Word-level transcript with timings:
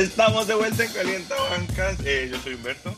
Estamos 0.00 0.46
de 0.46 0.54
vuelta 0.54 0.82
en 0.82 0.92
Calienta 0.92 1.34
Bancas. 1.50 1.98
Eh, 2.06 2.30
yo 2.32 2.38
soy 2.38 2.54
Humberto. 2.54 2.96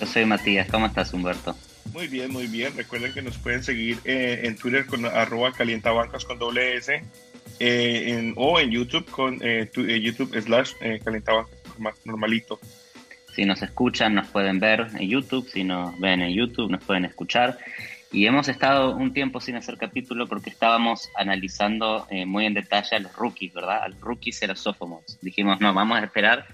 Yo 0.00 0.06
soy 0.06 0.24
Matías. 0.26 0.68
¿Cómo 0.68 0.86
estás, 0.86 1.14
Humberto? 1.14 1.56
Muy 1.92 2.08
bien, 2.08 2.32
muy 2.32 2.48
bien. 2.48 2.76
Recuerden 2.76 3.12
que 3.12 3.22
nos 3.22 3.38
pueden 3.38 3.62
seguir 3.62 3.98
eh, 4.04 4.40
en 4.42 4.56
Twitter 4.56 4.84
con 4.84 5.06
arroba 5.06 5.52
calientabancas 5.52 6.24
con 6.24 6.40
doble 6.40 6.76
S 6.78 7.00
eh, 7.60 8.32
o 8.34 8.58
en 8.58 8.70
YouTube 8.72 9.08
con 9.08 9.38
YouTube 9.38 10.36
slash 10.42 10.72
calientabancas 11.04 11.54
normalito. 12.04 12.58
Si 13.36 13.44
nos 13.44 13.62
escuchan, 13.62 14.16
nos 14.16 14.26
pueden 14.26 14.58
ver 14.58 14.88
en 14.98 15.08
YouTube. 15.08 15.48
Si 15.48 15.62
nos 15.62 15.96
ven 16.00 16.22
en 16.22 16.34
YouTube, 16.34 16.72
nos 16.72 16.82
pueden 16.82 17.04
escuchar. 17.04 17.56
Y 18.12 18.26
hemos 18.26 18.46
estado 18.48 18.94
un 18.94 19.14
tiempo 19.14 19.40
sin 19.40 19.56
hacer 19.56 19.78
capítulo 19.78 20.26
porque 20.26 20.50
estábamos 20.50 21.08
analizando 21.16 22.06
eh, 22.10 22.26
muy 22.26 22.44
en 22.44 22.52
detalle 22.52 22.96
a 22.96 23.00
los 23.00 23.16
rookies, 23.16 23.54
¿verdad? 23.54 23.84
A 23.84 23.88
los 23.88 24.00
rookies 24.02 24.42
y 24.42 24.44
a 24.44 24.48
los 24.48 24.60
sophomores. 24.60 25.18
Dijimos, 25.22 25.62
no, 25.62 25.72
vamos 25.72 25.98
a 25.98 26.04
esperar 26.04 26.46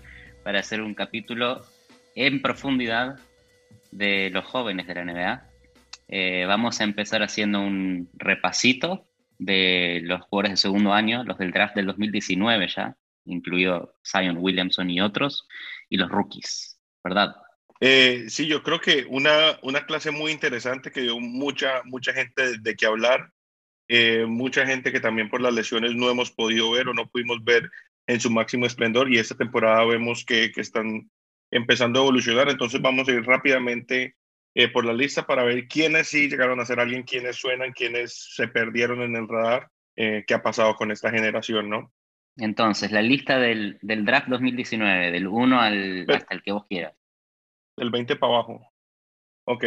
para 0.44 0.60
hacer 0.60 0.80
un 0.80 0.94
capítulo 0.94 1.62
en 2.14 2.40
profundidad 2.42 3.18
de 3.90 4.30
los 4.30 4.44
jóvenes 4.44 4.86
de 4.86 4.94
la 4.94 5.04
NBA. 5.04 5.46
Eh, 6.06 6.44
vamos 6.46 6.80
a 6.80 6.84
empezar 6.84 7.24
haciendo 7.24 7.60
un 7.60 8.08
repasito 8.14 9.08
de 9.38 10.00
los 10.04 10.22
jugadores 10.22 10.52
de 10.52 10.56
segundo 10.58 10.92
año, 10.92 11.24
los 11.24 11.38
del 11.38 11.50
draft 11.50 11.74
del 11.74 11.86
2019 11.86 12.68
ya, 12.68 12.96
incluido 13.24 13.96
Zion 14.04 14.36
Williamson 14.38 14.90
y 14.90 15.00
otros, 15.00 15.48
y 15.88 15.96
los 15.96 16.08
rookies, 16.08 16.78
¿verdad? 17.02 17.34
Eh, 17.80 18.24
sí, 18.28 18.46
yo 18.46 18.62
creo 18.62 18.80
que 18.80 19.06
una, 19.08 19.58
una 19.62 19.86
clase 19.86 20.10
muy 20.10 20.32
interesante 20.32 20.90
que 20.90 21.02
dio 21.02 21.18
mucha, 21.20 21.82
mucha 21.84 22.12
gente 22.12 22.58
de 22.58 22.74
qué 22.74 22.86
hablar, 22.86 23.32
eh, 23.88 24.26
mucha 24.26 24.66
gente 24.66 24.90
que 24.90 25.00
también 25.00 25.30
por 25.30 25.40
las 25.40 25.54
lesiones 25.54 25.94
no 25.94 26.10
hemos 26.10 26.30
podido 26.30 26.72
ver 26.72 26.88
o 26.88 26.94
no 26.94 27.08
pudimos 27.08 27.42
ver 27.44 27.70
en 28.06 28.20
su 28.20 28.30
máximo 28.30 28.66
esplendor 28.66 29.12
y 29.12 29.18
esta 29.18 29.36
temporada 29.36 29.84
vemos 29.84 30.24
que, 30.24 30.50
que 30.50 30.60
están 30.60 31.08
empezando 31.50 32.00
a 32.00 32.02
evolucionar, 32.02 32.48
entonces 32.50 32.80
vamos 32.82 33.08
a 33.08 33.12
ir 33.12 33.24
rápidamente 33.24 34.16
eh, 34.54 34.68
por 34.68 34.84
la 34.84 34.92
lista 34.92 35.24
para 35.26 35.44
ver 35.44 35.68
quiénes 35.68 36.08
sí 36.08 36.28
llegaron 36.28 36.58
a 36.60 36.66
ser 36.66 36.80
alguien, 36.80 37.04
quiénes 37.04 37.36
suenan, 37.36 37.72
quiénes 37.72 38.34
se 38.34 38.48
perdieron 38.48 39.02
en 39.02 39.14
el 39.14 39.28
radar, 39.28 39.70
qué 39.94 40.32
ha 40.32 40.42
pasado 40.42 40.76
con 40.76 40.92
esta 40.92 41.10
generación, 41.10 41.68
¿no? 41.68 41.92
Entonces, 42.36 42.92
la 42.92 43.02
lista 43.02 43.38
del, 43.38 43.78
del 43.82 44.04
draft 44.04 44.28
2019, 44.28 45.10
del 45.10 45.26
1 45.26 45.60
al, 45.60 46.06
hasta 46.08 46.34
el 46.34 46.42
que 46.42 46.52
vos 46.52 46.66
quieras. 46.68 46.97
Del 47.78 47.90
20 47.90 48.16
para 48.16 48.34
abajo. 48.34 48.72
Ok. 49.44 49.64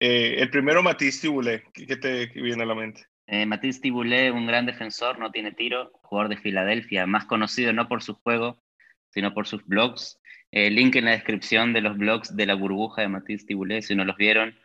Eh, 0.00 0.36
el 0.38 0.50
primero, 0.50 0.82
Matisse 0.82 1.22
Tiboulet. 1.22 1.64
¿Qué, 1.72 1.96
te 1.96 2.26
viene 2.26 2.62
a 2.62 2.66
la 2.66 2.74
mente? 2.74 3.06
Eh, 3.26 3.46
Matisse 3.46 3.80
Tiboulet, 3.80 4.32
un 4.32 4.46
gran 4.46 4.66
defensor, 4.66 5.18
no 5.18 5.30
tiene 5.30 5.52
tiro, 5.52 5.90
jugador 6.02 6.28
de 6.28 6.36
Filadelfia, 6.36 7.06
más 7.06 7.24
conocido 7.24 7.72
no 7.72 7.88
por 7.88 8.02
su 8.02 8.14
juego, 8.16 8.62
sino 9.10 9.32
por 9.32 9.46
sus 9.46 9.64
blogs. 9.64 10.20
Eh, 10.52 10.70
link 10.70 10.94
en 10.96 11.06
la 11.06 11.12
descripción 11.12 11.72
de 11.72 11.80
los 11.80 11.96
blogs 11.96 12.36
de 12.36 12.46
la 12.46 12.54
burbuja 12.54 13.02
de 13.02 13.08
Matisse 13.08 13.46
Tiboulet, 13.46 13.82
si 13.82 13.94
no 13.94 14.04
los 14.04 14.16
vieron, 14.16 14.56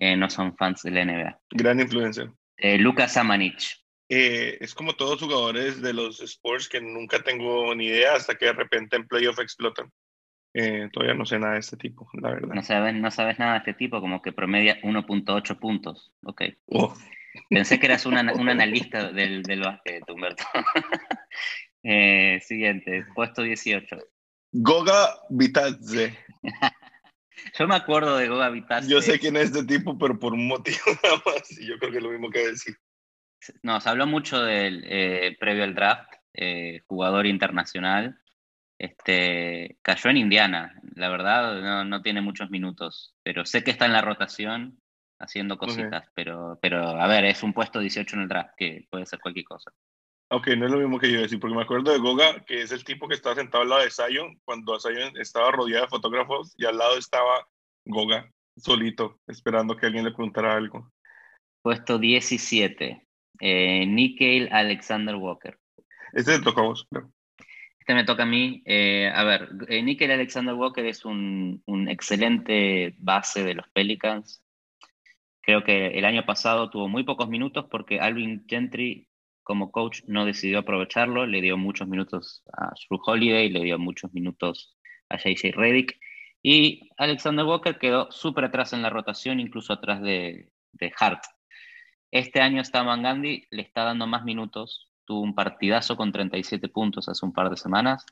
no 0.00 0.30
son 0.30 0.56
fans 0.56 0.82
de 0.82 0.92
la 0.92 1.04
NBA. 1.04 1.40
Gran 1.50 1.80
influencia. 1.80 2.32
Lucas 2.78 3.16
Amanich. 3.16 3.84
es 4.08 4.74
como 4.74 4.94
todos 4.94 5.20
jugadores 5.20 5.82
de 5.82 5.92
los 5.92 6.20
sports 6.20 6.68
que 6.68 6.80
nunca 6.80 7.22
tengo 7.22 7.74
ni 7.74 7.86
idea 7.86 8.14
hasta 8.14 8.36
que 8.36 8.46
de 8.46 8.52
repente 8.52 8.96
en 8.96 9.06
playoff 9.06 9.40
explotan. 9.40 9.92
Eh, 10.54 10.88
todavía 10.92 11.14
no 11.14 11.26
sé 11.26 11.38
nada 11.38 11.54
de 11.54 11.60
este 11.60 11.76
tipo, 11.76 12.08
la 12.14 12.30
verdad. 12.30 12.54
No 12.54 12.62
sabes, 12.62 12.94
no 12.94 13.10
sabes 13.10 13.38
nada 13.38 13.52
de 13.52 13.58
este 13.58 13.74
tipo, 13.74 14.00
como 14.00 14.22
que 14.22 14.32
promedia 14.32 14.80
1.8 14.82 15.58
puntos. 15.58 16.12
Ok. 16.22 16.42
Oh. 16.66 16.94
Pensé 17.50 17.78
que 17.78 17.86
eras 17.86 18.06
un, 18.06 18.14
un 18.14 18.18
analista 18.48 19.12
del, 19.12 19.42
del 19.42 19.60
básquet, 19.60 20.08
Humberto. 20.08 20.44
eh, 21.82 22.40
siguiente, 22.42 23.04
puesto 23.14 23.42
18. 23.42 23.96
Goga 24.52 25.20
Vitadze. 25.30 26.16
Yo 27.58 27.68
me 27.68 27.76
acuerdo 27.76 28.16
de 28.16 28.28
Goga 28.28 28.50
Vitadze. 28.50 28.90
Yo 28.90 29.00
sé 29.00 29.18
quién 29.18 29.36
es 29.36 29.52
este 29.52 29.64
tipo, 29.64 29.96
pero 29.98 30.18
por 30.18 30.32
un 30.32 30.48
motivo 30.48 30.78
nada 31.02 31.22
más. 31.24 31.50
Y 31.58 31.66
yo 31.66 31.78
creo 31.78 31.92
que 31.92 31.98
es 31.98 32.02
lo 32.02 32.10
mismo 32.10 32.30
que 32.30 32.48
decir. 32.48 32.76
No, 33.62 33.80
se 33.80 33.88
habló 33.88 34.06
mucho 34.06 34.42
del 34.42 34.84
eh, 34.86 35.36
previo 35.38 35.62
al 35.62 35.74
draft, 35.74 36.12
eh, 36.34 36.82
jugador 36.86 37.26
internacional. 37.26 38.18
Este, 38.78 39.76
cayó 39.82 40.10
en 40.10 40.18
Indiana, 40.18 40.80
la 40.94 41.08
verdad 41.08 41.60
no, 41.60 41.84
no, 41.84 42.00
tiene 42.00 42.20
muchos 42.20 42.48
minutos, 42.48 43.16
pero 43.24 43.44
sé 43.44 43.64
que 43.64 43.72
está 43.72 43.86
en 43.86 43.92
la 43.92 44.02
rotación 44.02 44.80
haciendo 45.18 45.58
cositas, 45.58 46.08
pero, 46.14 46.60
pero 46.62 46.80
a 46.80 47.08
ver, 47.08 47.24
es 47.24 47.42
un 47.42 47.52
puesto 47.52 47.80
18 47.80 48.14
en 48.14 48.22
el 48.22 48.28
draft, 48.28 48.54
que 48.56 48.86
puede 48.88 49.04
ser 49.04 49.18
cualquier 49.18 49.46
cosa. 49.46 49.72
Ok, 50.30 50.48
no 50.56 50.66
es 50.66 50.72
lo 50.72 50.78
mismo 50.78 51.00
que 51.00 51.10
yo 51.10 51.20
decir, 51.20 51.40
porque 51.40 51.56
me 51.56 51.62
acuerdo 51.62 51.90
de 51.90 51.98
Goga, 51.98 52.44
que 52.44 52.62
es 52.62 52.70
el 52.70 52.84
tipo 52.84 53.08
que 53.08 53.14
estaba 53.14 53.34
sentado 53.34 53.62
al 53.62 53.70
lado 53.70 53.82
de 53.82 53.90
Zion, 53.90 54.38
cuando 54.44 54.78
Zion 54.78 55.16
estaba 55.16 55.50
rodeado 55.50 55.84
de 55.84 55.90
fotógrafos 55.90 56.54
y 56.56 56.64
al 56.64 56.78
lado 56.78 56.98
estaba 56.98 57.48
Goga, 57.84 58.30
solito, 58.56 59.18
esperando 59.26 59.76
que 59.76 59.86
alguien 59.86 60.04
le 60.04 60.12
preguntara 60.12 60.54
algo. 60.54 60.92
Puesto 61.62 61.98
17, 61.98 63.08
eh, 63.40 64.48
Alexander 64.52 65.16
Walker. 65.16 65.58
Este 66.12 66.38
te 66.38 66.44
toca 66.44 66.60
a 66.60 66.64
vos, 66.64 66.86
creo. 66.88 67.10
Este 67.88 67.94
me 67.94 68.04
toca 68.04 68.24
a 68.24 68.26
mí. 68.26 68.62
Eh, 68.66 69.10
a 69.14 69.24
ver, 69.24 69.48
eh, 69.66 69.82
Nickel 69.82 70.10
Alexander 70.10 70.52
Walker 70.54 70.84
es 70.84 71.06
un, 71.06 71.62
excelente 71.88 72.94
base 72.98 73.42
de 73.44 73.54
los 73.54 73.66
Pelicans. 73.70 74.44
Creo 75.40 75.64
que 75.64 75.86
el 75.98 76.04
año 76.04 76.26
pasado 76.26 76.68
tuvo 76.68 76.86
muy 76.86 77.04
pocos 77.04 77.30
minutos 77.30 77.64
porque 77.70 77.98
Alvin 77.98 78.44
Gentry 78.46 79.08
como 79.42 79.72
coach 79.72 80.02
no 80.06 80.26
decidió 80.26 80.58
aprovecharlo. 80.58 81.24
Le 81.24 81.40
dio 81.40 81.56
muchos 81.56 81.88
minutos 81.88 82.42
a 82.52 82.74
Drew 82.90 83.00
Holiday, 83.02 83.48
le 83.48 83.60
dio 83.64 83.78
muchos 83.78 84.12
minutos 84.12 84.76
a 85.08 85.16
JJ 85.16 85.52
Redick. 85.52 85.98
Y 86.42 86.90
Alexander 86.98 87.46
Walker 87.46 87.78
quedó 87.78 88.10
súper 88.10 88.44
atrás 88.44 88.74
en 88.74 88.82
la 88.82 88.90
rotación, 88.90 89.40
incluso 89.40 89.72
atrás 89.72 90.02
de, 90.02 90.52
de 90.72 90.92
Hart. 90.98 91.24
Este 92.10 92.42
año 92.42 92.62
Staman 92.62 93.02
Gandhi 93.02 93.46
le 93.50 93.62
está 93.62 93.84
dando 93.84 94.06
más 94.06 94.24
minutos 94.24 94.87
tuvo 95.08 95.22
un 95.22 95.34
partidazo 95.34 95.96
con 95.96 96.12
37 96.12 96.68
puntos 96.68 97.08
hace 97.08 97.24
un 97.24 97.32
par 97.32 97.48
de 97.48 97.56
semanas. 97.56 98.04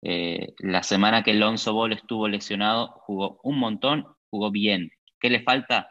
Eh, 0.00 0.54
la 0.60 0.82
semana 0.82 1.22
que 1.22 1.32
Alonso 1.32 1.74
Ball 1.74 1.92
estuvo 1.92 2.26
lesionado, 2.28 2.88
jugó 3.04 3.40
un 3.42 3.58
montón, 3.58 4.06
jugó 4.30 4.50
bien. 4.50 4.90
¿Qué 5.20 5.28
le 5.28 5.42
falta? 5.42 5.90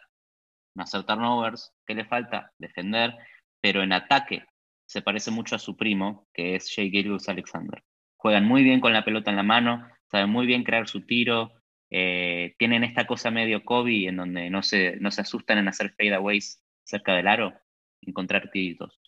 No 0.74 0.84
hacer 0.84 1.04
turnovers. 1.04 1.72
¿Qué 1.86 1.94
le 1.94 2.04
falta? 2.04 2.52
Defender. 2.58 3.16
Pero 3.62 3.84
en 3.84 3.94
ataque 3.94 4.44
se 4.88 5.04
parece 5.04 5.30
mucho 5.30 5.56
a 5.56 5.60
su 5.60 5.78
primo, 5.78 6.28
que 6.34 6.56
es 6.56 6.66
Shea 6.66 6.90
Gilgus 6.90 7.30
Alexander. 7.30 7.84
Juegan 8.18 8.46
muy 8.46 8.64
bien 8.64 8.80
con 8.80 8.92
la 8.92 9.06
pelota 9.06 9.30
en 9.30 9.38
la 9.38 9.44
mano, 9.44 9.88
saben 10.08 10.32
muy 10.32 10.48
bien 10.48 10.64
crear 10.64 10.88
su 10.88 11.06
tiro, 11.06 11.54
eh, 11.92 12.56
tienen 12.58 12.84
esta 12.84 13.06
cosa 13.06 13.30
medio 13.30 13.64
Kobe 13.64 14.08
en 14.08 14.18
donde 14.18 14.50
no 14.50 14.64
se, 14.64 14.96
no 14.98 15.12
se 15.12 15.22
asustan 15.22 15.60
en 15.60 15.68
hacer 15.68 15.92
fadeaways 15.92 16.64
cerca 16.84 17.14
del 17.14 17.28
aro, 17.28 17.54
encontrar 18.02 18.50
tiritos 18.52 19.00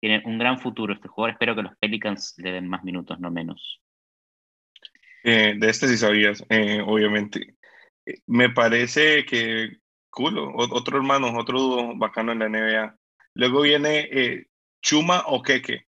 tiene 0.00 0.22
un 0.24 0.38
gran 0.38 0.58
futuro 0.58 0.92
este 0.92 1.08
jugador. 1.08 1.32
Espero 1.32 1.54
que 1.54 1.62
los 1.62 1.76
Pelicans 1.78 2.34
le 2.38 2.52
den 2.52 2.68
más 2.68 2.84
minutos, 2.84 3.18
no 3.20 3.30
menos. 3.30 3.80
Eh, 5.24 5.54
de 5.58 5.68
este 5.68 5.88
sí 5.88 5.96
sabías, 5.96 6.44
eh, 6.48 6.82
obviamente. 6.84 7.56
Eh, 8.06 8.20
me 8.26 8.50
parece 8.50 9.24
que 9.24 9.78
culo, 10.10 10.52
otro 10.54 10.96
hermano, 10.96 11.36
otro 11.36 11.60
dúo 11.60 11.96
bacano 11.96 12.32
en 12.32 12.38
la 12.38 12.48
NBA. 12.48 12.96
Luego 13.34 13.62
viene 13.62 14.46
Chuma 14.82 15.22
o 15.26 15.42
Keke. 15.42 15.86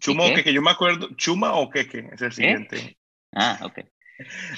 Chuma 0.00 0.24
o 0.24 0.34
Keke, 0.34 0.52
yo 0.52 0.62
me 0.62 0.70
acuerdo, 0.70 1.14
Chuma 1.16 1.54
o 1.54 1.68
Keke 1.70 2.10
es 2.12 2.22
el 2.22 2.32
siguiente. 2.32 2.98
Ah, 3.32 3.58
ok. 3.62 3.80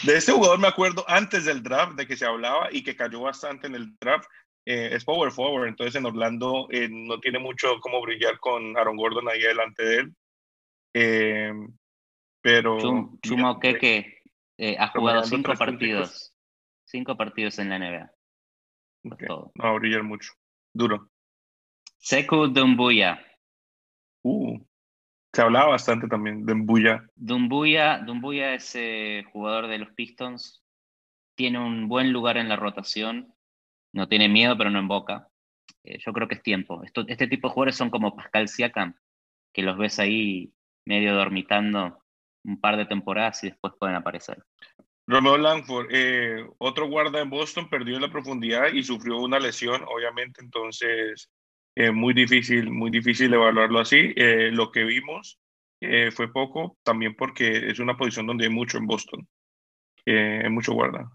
De 0.05 0.17
este 0.17 0.33
jugador 0.33 0.59
me 0.59 0.69
acuerdo 0.69 1.05
antes 1.09 1.45
del 1.45 1.63
draft, 1.63 1.95
de 1.95 2.07
que 2.07 2.17
se 2.17 2.27
hablaba 2.27 2.69
y 2.73 2.83
que 2.83 2.97
cayó 2.97 3.21
bastante 3.21 3.67
en 3.67 3.75
el 3.75 3.97
draft. 3.99 4.29
Eh, 4.65 4.91
es 4.93 5.05
power 5.05 5.33
forward, 5.33 5.69
entonces 5.69 5.97
en 5.97 6.07
Orlando 6.07 6.69
eh, 6.71 6.89
no 6.89 7.19
tiene 7.19 7.41
mucho 7.41 7.81
como 7.81 8.01
brillar 8.01 8.39
con 8.39 8.77
Aaron 8.77 8.97
Gordon 8.97 9.29
ahí 9.29 9.41
delante 9.41 9.85
de 9.85 9.97
él. 9.97 10.15
Eh, 10.95 11.53
pero. 12.41 12.79
Chum, 12.79 13.19
que 13.61 14.23
ha 14.79 14.89
jugado 14.89 15.25
cinco 15.25 15.55
partidos. 15.55 16.33
Cinco 16.85 17.17
partidos 17.17 17.59
en 17.59 17.71
la 17.71 17.79
NBA. 17.79 18.13
No 19.03 19.53
va 19.61 19.71
a 19.71 19.73
brillar 19.73 20.05
mucho. 20.05 20.33
Duro. 20.73 21.11
Sekou 21.99 22.47
Dumbuya. 22.47 23.21
Uh, 24.23 24.59
se 25.33 25.43
hablaba 25.43 25.71
bastante 25.71 26.07
también 26.07 26.47
de 26.47 26.53
Dumbuya. 26.53 27.05
Dumbuya, 27.17 27.99
Dumbuya 27.99 28.55
es 28.55 28.77
jugador 29.33 29.67
de 29.67 29.79
los 29.79 29.91
Pistons. 29.95 30.63
Tiene 31.35 31.59
un 31.59 31.89
buen 31.89 32.13
lugar 32.13 32.37
en 32.37 32.49
la 32.49 32.57
rotación 32.57 33.35
no 33.93 34.09
tiene 34.09 34.29
miedo, 34.29 34.57
pero 34.57 34.71
no 34.71 34.79
en 34.79 34.89
boca. 34.89 35.29
Eh, 35.85 35.99
yo 35.99 36.13
creo 36.13 36.29
que 36.29 36.37
es 36.37 36.43
tiempo. 36.43 36.83
este 36.85 37.27
tipo 37.27 37.49
de 37.49 37.55
jugadores 37.55 37.77
son 37.77 37.91
como 37.91 38.17
Pascal 38.17 38.49
Siakam, 38.49 38.95
que 39.53 39.63
los 39.63 39.77
ves 39.77 39.99
ahí 39.99 40.53
medio 40.87 41.15
dormitando 41.15 41.99
un 42.45 42.61
par 42.61 42.77
de 42.77 42.87
temporadas 42.87 43.45
y 43.45 43.51
después 43.51 43.75
pueden 43.79 43.97
aparecer. 43.97 44.43
Romeo 45.07 45.37
Langford, 45.37 45.89
eh, 45.91 46.47
otro 46.59 46.89
guarda 46.89 47.21
en 47.21 47.31
Boston, 47.31 47.69
perdió 47.69 47.99
la 47.99 48.11
profundidad 48.11 48.73
y 48.73 48.83
sufrió 48.83 49.19
una 49.19 49.39
lesión, 49.39 49.83
obviamente, 49.89 50.41
entonces 50.41 51.29
eh, 51.75 51.91
muy 51.91 52.15
difícil, 52.15 52.71
muy 52.71 52.91
difícil 52.91 53.35
evaluarlo 53.35 53.81
así. 53.81 54.15
lo 54.17 54.71
que 54.71 54.85
vimos 54.85 55.39
fue 56.15 56.33
poco, 56.33 56.79
también 56.85 57.17
porque 57.17 57.69
es 57.69 57.81
una 57.81 57.97
posición 57.97 58.27
donde 58.27 58.45
hay 58.45 58.51
mucho 58.51 58.79
en 58.79 58.87
Boston, 58.87 59.29
hay 60.07 60.49
mucho 60.49 60.73
guarda. 60.73 61.11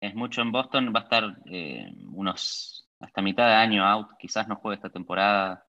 Es 0.00 0.14
mucho 0.14 0.42
en 0.42 0.52
Boston, 0.52 0.92
va 0.94 1.00
a 1.00 1.02
estar 1.04 1.36
unos 2.12 2.88
hasta 3.00 3.22
mitad 3.22 3.46
de 3.46 3.54
año 3.54 3.84
out, 3.84 4.08
quizás 4.18 4.48
no 4.48 4.56
juegue 4.56 4.76
esta 4.76 4.90
temporada, 4.90 5.66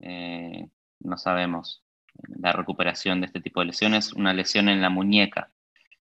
no 0.00 1.16
sabemos. 1.16 1.84
La 2.40 2.52
recuperación 2.52 3.20
de 3.20 3.26
este 3.26 3.40
tipo 3.40 3.60
de 3.60 3.66
lesiones, 3.66 4.12
una 4.12 4.32
lesión 4.32 4.68
en 4.68 4.80
la 4.80 4.90
muñeca, 4.90 5.52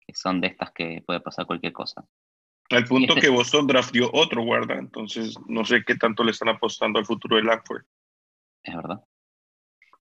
que 0.06 0.14
son 0.14 0.40
de 0.40 0.48
estas 0.48 0.70
que 0.72 1.02
puede 1.06 1.20
pasar 1.20 1.46
cualquier 1.46 1.72
cosa. 1.72 2.04
Al 2.70 2.84
punto 2.84 3.14
este 3.14 3.26
que 3.26 3.32
Boston 3.32 3.66
draftió 3.66 4.10
otro 4.12 4.42
guarda, 4.42 4.74
entonces 4.74 5.34
no 5.46 5.64
sé 5.64 5.84
qué 5.84 5.96
tanto 5.96 6.24
le 6.24 6.30
están 6.30 6.48
apostando 6.48 6.98
al 6.98 7.06
futuro 7.06 7.36
de 7.36 7.42
Langford. 7.42 7.84
Es 8.62 8.74
verdad. 8.74 9.04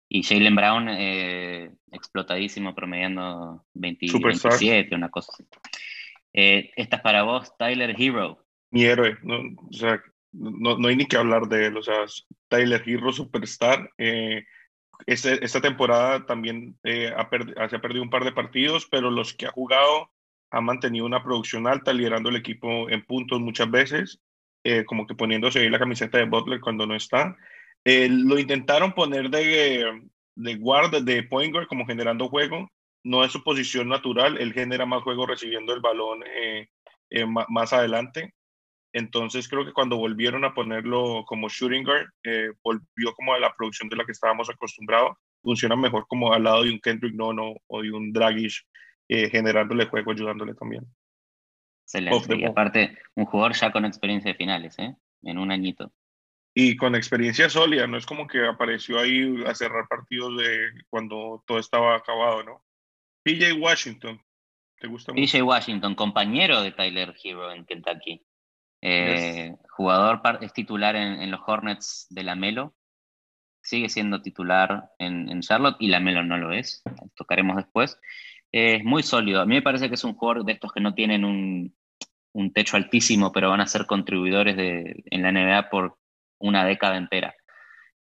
Y 0.08 0.22
Jalen 0.22 0.54
Brown, 0.54 0.88
eh, 0.90 1.74
explotadísimo, 1.90 2.74
promediando 2.74 3.64
20, 3.74 4.06
27, 4.12 4.94
una 4.94 5.08
cosa 5.08 5.32
así. 5.32 5.44
Eh, 6.34 6.70
esta 6.76 6.96
es 6.96 7.02
para 7.02 7.22
vos, 7.22 7.56
Tyler 7.58 7.94
Hero. 7.98 8.44
Mi 8.70 8.84
héroe, 8.84 9.18
no, 9.22 9.40
o 9.68 9.72
sea, 9.72 10.02
no, 10.32 10.78
no, 10.78 10.88
hay 10.88 10.96
ni 10.96 11.06
que 11.06 11.16
hablar 11.16 11.48
de 11.48 11.66
él, 11.66 11.76
o 11.76 11.82
sea, 11.82 12.04
Tyler 12.48 12.82
Hero, 12.86 13.12
superstar. 13.12 13.90
Eh, 13.98 14.44
esta 15.06 15.60
temporada 15.60 16.24
también 16.26 16.78
eh, 16.84 17.12
ha 17.16 17.28
se 17.68 17.76
ha 17.76 17.80
perdido 17.80 18.02
un 18.02 18.10
par 18.10 18.24
de 18.24 18.32
partidos, 18.32 18.86
pero 18.90 19.10
los 19.10 19.34
que 19.34 19.46
ha 19.46 19.50
jugado 19.50 20.10
ha 20.50 20.60
mantenido 20.60 21.06
una 21.06 21.22
producción 21.22 21.66
alta, 21.66 21.92
liderando 21.92 22.28
el 22.28 22.36
equipo 22.36 22.88
en 22.90 23.04
puntos 23.04 23.40
muchas 23.40 23.70
veces, 23.70 24.20
eh, 24.64 24.84
como 24.84 25.06
que 25.06 25.14
poniéndose 25.14 25.60
ahí 25.60 25.70
la 25.70 25.78
camiseta 25.78 26.18
de 26.18 26.26
Butler 26.26 26.60
cuando 26.60 26.86
no 26.86 26.94
está. 26.94 27.36
Eh, 27.84 28.08
lo 28.10 28.38
intentaron 28.38 28.92
poner 28.92 29.30
de, 29.30 30.08
de 30.34 30.54
guarda, 30.56 31.00
de 31.00 31.22
point 31.24 31.52
guard, 31.52 31.66
como 31.66 31.86
generando 31.86 32.28
juego. 32.28 32.70
No 33.04 33.24
es 33.24 33.32
su 33.32 33.42
posición 33.42 33.88
natural, 33.88 34.38
él 34.38 34.52
genera 34.52 34.86
más 34.86 35.02
juego 35.02 35.26
recibiendo 35.26 35.74
el 35.74 35.80
balón 35.80 36.22
más 37.26 37.72
adelante. 37.72 38.34
Entonces 38.92 39.48
creo 39.48 39.64
que 39.64 39.72
cuando 39.72 39.96
volvieron 39.96 40.44
a 40.44 40.54
ponerlo 40.54 41.24
como 41.26 41.48
shooting 41.48 41.84
guard, 41.84 42.06
eh, 42.24 42.50
volvió 42.62 43.14
como 43.16 43.32
a 43.32 43.38
la 43.38 43.54
producción 43.54 43.88
de 43.88 43.96
la 43.96 44.04
que 44.04 44.12
estábamos 44.12 44.50
acostumbrados. 44.50 45.16
Funciona 45.42 45.76
mejor 45.76 46.06
como 46.08 46.32
al 46.32 46.44
lado 46.44 46.62
de 46.62 46.70
un 46.70 46.78
Kendrick 46.78 47.14
Nono 47.14 47.54
o 47.66 47.82
de 47.82 47.90
un 47.90 48.12
Dragish, 48.12 48.64
eh, 49.08 49.30
generándole 49.30 49.86
juego, 49.86 50.12
ayudándole 50.12 50.54
también. 50.54 50.86
Excelente. 51.84 52.36
Y 52.36 52.44
aparte, 52.44 52.98
un 53.14 53.24
jugador 53.24 53.54
ya 53.54 53.72
con 53.72 53.84
experiencia 53.84 54.30
de 54.30 54.36
finales, 54.36 54.78
¿eh? 54.78 54.94
En 55.22 55.38
un 55.38 55.50
añito. 55.50 55.92
Y 56.54 56.76
con 56.76 56.94
experiencia 56.94 57.48
sólida, 57.48 57.86
no 57.86 57.96
es 57.96 58.04
como 58.04 58.26
que 58.26 58.46
apareció 58.46 59.00
ahí 59.00 59.42
a 59.46 59.54
cerrar 59.54 59.88
partidos 59.88 60.36
de 60.36 60.70
cuando 60.90 61.42
todo 61.46 61.58
estaba 61.58 61.96
acabado, 61.96 62.44
¿no? 62.44 62.62
PJ 63.22 63.52
Washington, 63.52 64.20
¿te 64.78 64.88
gusta 64.88 65.12
PJ 65.12 65.42
Washington, 65.42 65.94
compañero 65.94 66.60
de 66.60 66.72
Tyler 66.72 67.14
Hero 67.22 67.52
en 67.52 67.64
Kentucky. 67.64 68.24
Eh, 68.80 69.54
jugador 69.70 70.20
es 70.40 70.52
titular 70.52 70.96
en, 70.96 71.30
los 71.30 71.40
Hornets 71.46 72.06
de 72.10 72.24
la 72.24 72.34
Melo. 72.34 72.74
Sigue 73.62 73.88
siendo 73.88 74.22
titular 74.22 74.90
en, 74.98 75.40
Charlotte 75.40 75.76
y 75.78 75.86
la 75.86 76.00
Melo 76.00 76.24
no 76.24 76.36
lo 76.36 76.52
es. 76.52 76.82
Tocaremos 77.14 77.56
después. 77.56 77.98
es 78.50 78.82
muy 78.82 79.04
sólido. 79.04 79.40
A 79.40 79.46
mí 79.46 79.54
me 79.54 79.62
parece 79.62 79.88
que 79.88 79.94
es 79.94 80.04
un 80.04 80.14
jugador 80.14 80.44
de 80.44 80.52
estos 80.52 80.72
que 80.72 80.80
no 80.80 80.94
tienen 80.94 81.24
un, 81.24 81.74
techo 82.52 82.76
altísimo, 82.76 83.30
pero 83.30 83.50
van 83.50 83.60
a 83.60 83.66
ser 83.66 83.86
contribuidores 83.86 84.56
en 84.58 85.22
la 85.22 85.30
NBA 85.30 85.70
por 85.70 85.96
una 86.38 86.64
década 86.64 86.96
entera. 86.96 87.36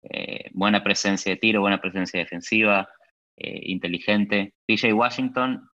Eh, 0.03 0.51
buena 0.53 0.83
presencia 0.83 1.31
de 1.31 1.37
tiro, 1.37 1.61
buena 1.61 1.81
presencia 1.81 2.19
defensiva, 2.19 2.87
eh, 3.38 3.62
inteligente. 3.63 4.54
PJ 4.66 4.94
Washington, 4.94 5.69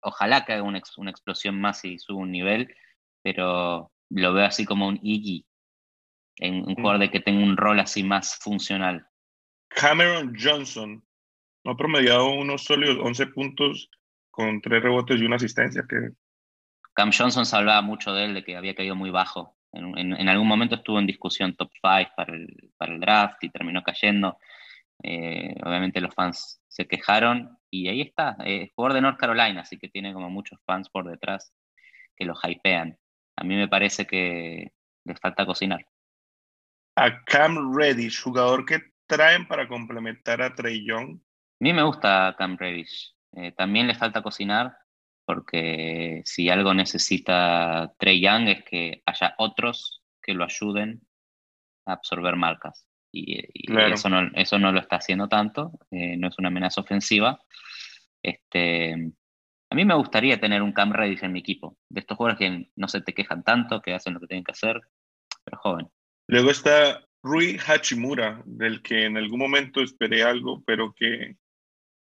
ojalá 0.00 0.44
que 0.44 0.52
haga 0.52 0.62
una, 0.62 0.80
una 0.96 1.10
explosión 1.10 1.60
más 1.60 1.84
y 1.84 1.98
suba 1.98 2.20
un 2.20 2.30
nivel, 2.30 2.74
pero 3.22 3.92
lo 4.10 4.32
veo 4.32 4.46
así 4.46 4.64
como 4.64 4.88
un 4.88 4.98
Iggy, 5.02 5.44
en 6.36 6.66
un 6.66 6.74
jugador 6.74 7.00
de 7.00 7.10
que 7.10 7.20
tenga 7.20 7.44
un 7.44 7.56
rol 7.56 7.80
así 7.80 8.02
más 8.02 8.36
funcional. 8.36 9.06
Cameron 9.68 10.34
Johnson 10.38 11.04
ha 11.64 11.76
promediado 11.76 12.32
unos 12.32 12.64
sólidos 12.64 12.98
11 13.00 13.26
puntos 13.28 13.90
con 14.30 14.60
tres 14.60 14.82
rebotes 14.82 15.20
y 15.20 15.24
una 15.24 15.36
asistencia. 15.36 15.84
Que... 15.88 16.10
Cam 16.94 17.10
Johnson 17.16 17.44
se 17.44 17.56
hablaba 17.56 17.82
mucho 17.82 18.12
de 18.12 18.24
él, 18.24 18.34
de 18.34 18.44
que 18.44 18.56
había 18.56 18.74
caído 18.74 18.94
muy 18.94 19.10
bajo. 19.10 19.56
En, 19.72 20.28
algún 20.28 20.48
momento 20.48 20.76
estuvo 20.76 20.98
en 20.98 21.06
discusión 21.06 21.54
top 21.54 21.70
5 21.74 22.12
para 22.16 22.34
el, 22.34 22.72
para 22.76 22.92
el 22.92 23.00
draft 23.00 23.42
y 23.44 23.50
terminó 23.50 23.82
cayendo. 23.82 24.38
Eh, 25.02 25.54
obviamente 25.64 26.00
los 26.00 26.14
fans 26.14 26.59
se 26.80 26.88
quejaron 26.88 27.58
y 27.70 27.88
ahí 27.88 28.00
está, 28.00 28.36
es 28.44 28.70
jugador 28.74 28.94
de 28.94 29.00
North 29.02 29.18
Carolina, 29.18 29.60
así 29.60 29.78
que 29.78 29.88
tiene 29.88 30.12
como 30.12 30.30
muchos 30.30 30.58
fans 30.64 30.88
por 30.88 31.08
detrás 31.08 31.52
que 32.16 32.24
lo 32.24 32.34
hypean 32.42 32.98
a 33.40 33.44
mí 33.44 33.56
me 33.56 33.68
parece 33.68 34.06
que 34.06 34.72
les 35.04 35.18
falta 35.18 35.46
cocinar. 35.46 35.86
A 36.96 37.24
Cam 37.24 37.74
Reddish, 37.74 38.20
jugador 38.20 38.66
que 38.66 38.82
traen 39.06 39.48
para 39.48 39.66
complementar 39.66 40.42
a 40.42 40.54
Trey 40.54 40.84
Young. 40.86 41.16
A 41.16 41.64
mí 41.64 41.72
me 41.72 41.82
gusta 41.82 42.34
Cam 42.36 42.58
Reddish. 42.58 43.14
Eh, 43.32 43.52
también 43.52 43.86
le 43.86 43.94
falta 43.94 44.22
cocinar 44.22 44.76
porque 45.24 46.20
si 46.26 46.50
algo 46.50 46.74
necesita 46.74 47.94
Trey 47.98 48.20
Young 48.20 48.48
es 48.48 48.64
que 48.64 49.02
haya 49.06 49.34
otros 49.38 50.02
que 50.20 50.34
lo 50.34 50.44
ayuden 50.44 51.00
a 51.86 51.92
absorber 51.92 52.36
marcas. 52.36 52.86
Y, 53.12 53.40
eso, 53.92 54.08
no, 54.08 54.30
eso 54.34 54.58
no 54.58 54.72
lo 54.72 54.80
está 54.80 54.96
haciendo 54.96 55.28
tanto, 55.28 55.72
eh, 55.90 56.16
no 56.16 56.28
es 56.28 56.38
una 56.38 56.48
amenaza 56.48 56.80
ofensiva. 56.80 57.40
Este, 58.22 58.92
a 59.70 59.74
mí 59.74 59.84
me 59.84 59.94
gustaría 59.94 60.40
tener 60.40 60.62
un 60.62 60.72
Cam 60.72 60.92
Reddish 60.92 61.24
en 61.24 61.32
mi 61.32 61.40
equipo, 61.40 61.76
de 61.88 62.00
estos 62.00 62.16
jugadores 62.16 62.38
que 62.38 62.70
no 62.76 62.88
se 62.88 63.00
te 63.00 63.14
quejan 63.14 63.42
tanto, 63.42 63.80
que 63.80 63.94
hacen 63.94 64.14
lo 64.14 64.20
que 64.20 64.26
tienen 64.26 64.44
que 64.44 64.52
hacer, 64.52 64.80
pero 65.44 65.58
joven. 65.58 65.88
Luego 66.26 66.50
está 66.50 67.04
Rui 67.22 67.58
Hachimura, 67.66 68.42
del 68.44 68.82
que 68.82 69.06
en 69.06 69.16
algún 69.16 69.38
momento 69.38 69.80
esperé 69.80 70.22
algo, 70.22 70.62
pero 70.64 70.92
que 70.92 71.36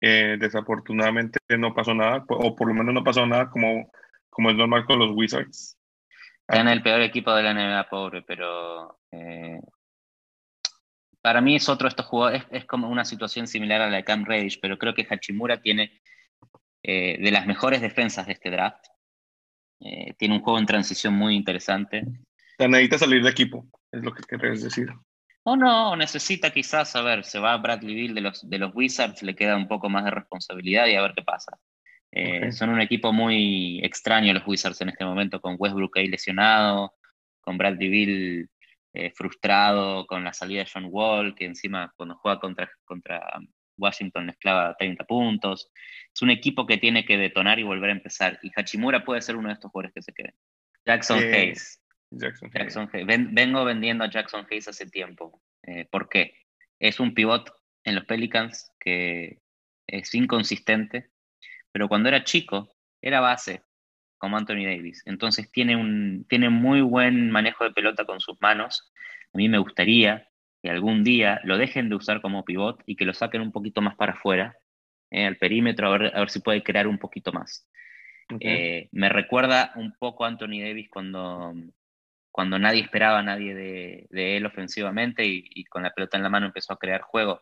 eh, 0.01 0.37
desafortunadamente 0.39 1.39
no 1.59 1.75
pasó 1.75 1.95
nada, 1.95 2.25
o 2.29 2.57
por 2.57 2.69
lo 2.69 2.75
menos 2.75 2.95
no 2.95 3.05
pasó 3.05 3.27
nada 3.27 3.51
como, 3.51 3.91
como 4.31 4.51
es 4.51 4.57
normal 4.57 4.85
con 4.87 4.99
los 4.99 5.11
Wizards. 5.13 5.77
Está 6.49 6.63
en 6.63 6.69
el 6.69 6.83
peor 6.83 7.01
equipo 7.03 7.33
de 7.35 7.43
la 7.43 7.55
NBA, 7.55 7.89
pobre, 7.89 8.23
pero 8.23 8.99
eh, 9.13 9.61
para 11.23 11.41
mí 11.41 11.57
es 11.57 11.69
otro 11.69 11.87
de 11.87 11.91
estos 11.91 12.07
jugadores, 12.07 12.43
es, 12.51 12.63
es, 12.63 12.65
como 12.65 12.89
una 12.89 13.05
situación 13.05 13.47
similar 13.47 13.81
a 13.81 13.91
la 13.91 13.99
de 13.99 14.05
Cam 14.05 14.25
Reddish, 14.25 14.59
pero 14.61 14.79
creo 14.79 14.95
que 14.95 15.07
Hachimura 15.09 15.61
tiene 15.61 16.01
eh, 16.83 17.19
de 17.21 17.31
las 17.31 17.47
mejores 17.47 17.81
defensas 17.81 18.27
de 18.27 18.33
este 18.33 18.51
draft. 18.51 18.87
Eh, 19.81 20.15
tiene 20.19 20.35
un 20.35 20.41
juego 20.41 20.59
en 20.59 20.67
transición 20.67 21.15
muy 21.15 21.35
interesante. 21.35 22.05
necesita 22.59 22.99
salir 22.99 23.23
de 23.23 23.31
equipo, 23.31 23.67
es 23.93 24.03
lo 24.03 24.13
que 24.13 24.23
querés 24.23 24.63
decir. 24.63 24.89
O 25.43 25.57
no, 25.57 25.97
necesita 25.97 26.51
quizás, 26.51 26.95
a 26.97 27.03
ver, 27.03 27.25
se 27.25 27.39
va 27.39 27.57
Bradley 27.57 27.95
Bill 27.95 28.15
de 28.15 28.21
los, 28.21 28.49
de 28.49 28.59
los 28.59 28.75
Wizards, 28.75 29.23
le 29.23 29.35
queda 29.35 29.57
un 29.57 29.69
poco 29.69 29.89
más 29.89 30.05
de 30.05 30.11
responsabilidad 30.11 30.87
y 30.87 30.95
a 30.95 31.03
ver 31.03 31.13
qué 31.15 31.23
pasa. 31.23 31.59
Eh, 32.13 32.51
son 32.53 32.71
un 32.71 32.81
equipo 32.81 33.13
muy 33.13 33.81
extraño 33.85 34.35
los 34.35 34.47
Wizards 34.47 34.81
en 34.81 34.91
este 34.91 35.05
momento, 35.05 35.41
con 35.41 35.57
Westbrook 35.59 35.97
ahí 35.97 36.09
lesionado, 36.09 36.95
con 37.41 37.57
Bradley 37.57 37.89
Bill 37.89 38.51
frustrado, 39.15 40.07
con 40.07 40.25
la 40.25 40.33
salida 40.33 40.61
de 40.65 40.71
John 40.73 40.89
Wall, 40.91 41.35
que 41.35 41.45
encima 41.45 41.93
cuando 41.97 42.17
juega 42.17 42.41
contra, 42.41 42.71
contra 42.85 43.21
Washington 43.81 44.27
les 44.27 44.37
clava 44.37 44.77
30 44.79 45.05
puntos. 45.05 45.71
Es 46.15 46.23
un 46.23 46.31
equipo 46.31 46.67
que 46.67 46.79
tiene 46.79 47.05
que 47.05 47.17
detonar 47.17 47.59
y 47.59 47.63
volver 47.63 47.91
a 47.91 47.95
empezar. 47.95 48.39
Y 48.43 48.51
Hachimura 48.55 49.05
puede 49.05 49.23
ser 49.23 49.37
uno 49.37 49.49
de 49.49 49.55
estos 49.55 49.71
jugadores 49.71 49.95
que 49.95 50.03
se 50.03 50.13
queden. 50.13 50.35
Jackson 50.85 51.19
eh, 51.19 51.35
Hayes. 51.35 51.83
Jackson, 52.11 52.91
Hayes. 52.93 53.07
vengo 53.07 53.65
vendiendo 53.65 54.05
a 54.05 54.11
Jackson 54.11 54.47
Hayes 54.51 54.69
hace 54.69 54.87
tiempo. 54.87 55.43
Eh, 55.63 55.87
¿Por 55.91 56.09
qué? 56.09 56.35
Es 56.79 57.01
un 57.01 57.15
pivot 57.15 57.51
en 57.85 57.95
los 57.95 58.05
Pelicans 58.05 58.73
que 58.79 59.39
es 59.87 60.15
inconsistente, 60.15 61.11
pero 61.73 61.89
cuando 61.89 62.09
era 62.09 62.25
chico 62.25 62.75
era 63.03 63.21
base, 63.21 63.63
como 64.21 64.37
Anthony 64.37 64.67
Davis. 64.67 65.03
Entonces 65.07 65.51
tiene 65.51 65.75
un 65.75 66.27
tiene 66.29 66.51
muy 66.51 66.83
buen 66.83 67.31
manejo 67.31 67.65
de 67.65 67.73
pelota 67.73 68.05
con 68.05 68.21
sus 68.21 68.41
manos. 68.41 68.93
A 69.33 69.39
mí 69.39 69.49
me 69.49 69.59
gustaría 69.59 70.29
que 70.63 70.71
algún 70.71 71.03
día 71.03 71.41
lo 71.43 71.57
dejen 71.57 71.89
de 71.89 71.97
usar 71.97 72.21
como 72.21 72.45
pivot 72.45 72.83
y 72.87 72.97
que 72.97 73.07
lo 73.07 73.15
saquen 73.15 73.41
un 73.41 73.51
poquito 73.51 73.81
más 73.81 73.97
para 73.97 74.13
afuera, 74.13 74.59
eh, 75.11 75.25
al 75.25 75.39
perímetro, 75.39 75.89
a 75.89 75.99
ver, 75.99 76.15
a 76.15 76.21
ver 76.21 76.31
si 76.31 76.41
puede 76.41 76.63
crear 76.63 76.87
un 76.87 76.99
poquito 76.99 77.33
más. 77.33 77.67
Eh, 78.39 78.89
me 78.93 79.09
recuerda 79.09 79.73
un 79.75 79.93
poco 79.99 80.25
a 80.25 80.29
Anthony 80.29 80.61
Davis 80.61 80.89
cuando, 80.91 81.53
cuando 82.31 82.59
nadie 82.59 82.83
esperaba 82.83 83.21
a 83.21 83.23
nadie 83.25 83.55
de, 83.55 84.37
él 84.37 84.47
ofensivamente 84.47 85.25
y, 85.27 85.65
con 85.65 85.83
la 85.83 85.91
pelota 85.91 86.19
en 86.19 86.23
la 86.23 86.29
mano 86.29 86.47
empezó 86.47 86.75
a 86.75 86.79
crear 86.79 87.01
juego. 87.01 87.41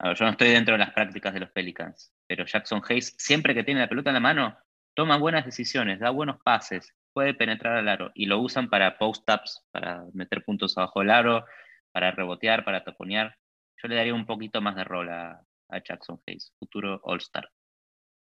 yo 0.00 0.24
no 0.24 0.30
estoy 0.30 0.50
dentro 0.50 0.74
de 0.74 0.78
las 0.78 0.92
prácticas 0.92 1.32
de 1.32 1.40
los 1.40 1.50
Pelicans, 1.50 2.12
pero 2.28 2.44
Jackson 2.44 2.82
Hayes, 2.88 3.14
siempre 3.18 3.54
que 3.54 3.64
tiene 3.64 3.80
la 3.80 3.88
pelota 3.88 4.10
en 4.10 4.14
la 4.14 4.20
mano, 4.20 4.56
toma 4.98 5.16
buenas 5.16 5.44
decisiones, 5.44 6.00
da 6.00 6.10
buenos 6.10 6.42
pases, 6.42 6.92
puede 7.12 7.32
penetrar 7.32 7.76
al 7.76 7.88
aro 7.88 8.10
y 8.16 8.26
lo 8.26 8.40
usan 8.40 8.68
para 8.68 8.98
post-ups, 8.98 9.64
para 9.70 10.02
meter 10.12 10.42
puntos 10.42 10.76
abajo 10.76 10.98
del 10.98 11.10
aro, 11.10 11.44
para 11.92 12.10
rebotear, 12.10 12.64
para 12.64 12.82
taponear. 12.82 13.36
Yo 13.80 13.86
le 13.86 13.94
daría 13.94 14.12
un 14.12 14.26
poquito 14.26 14.60
más 14.60 14.74
de 14.74 14.82
rol 14.82 15.08
a, 15.10 15.40
a 15.68 15.82
Jackson 15.84 16.20
Hayes, 16.26 16.52
futuro 16.58 17.00
All-Star. 17.04 17.48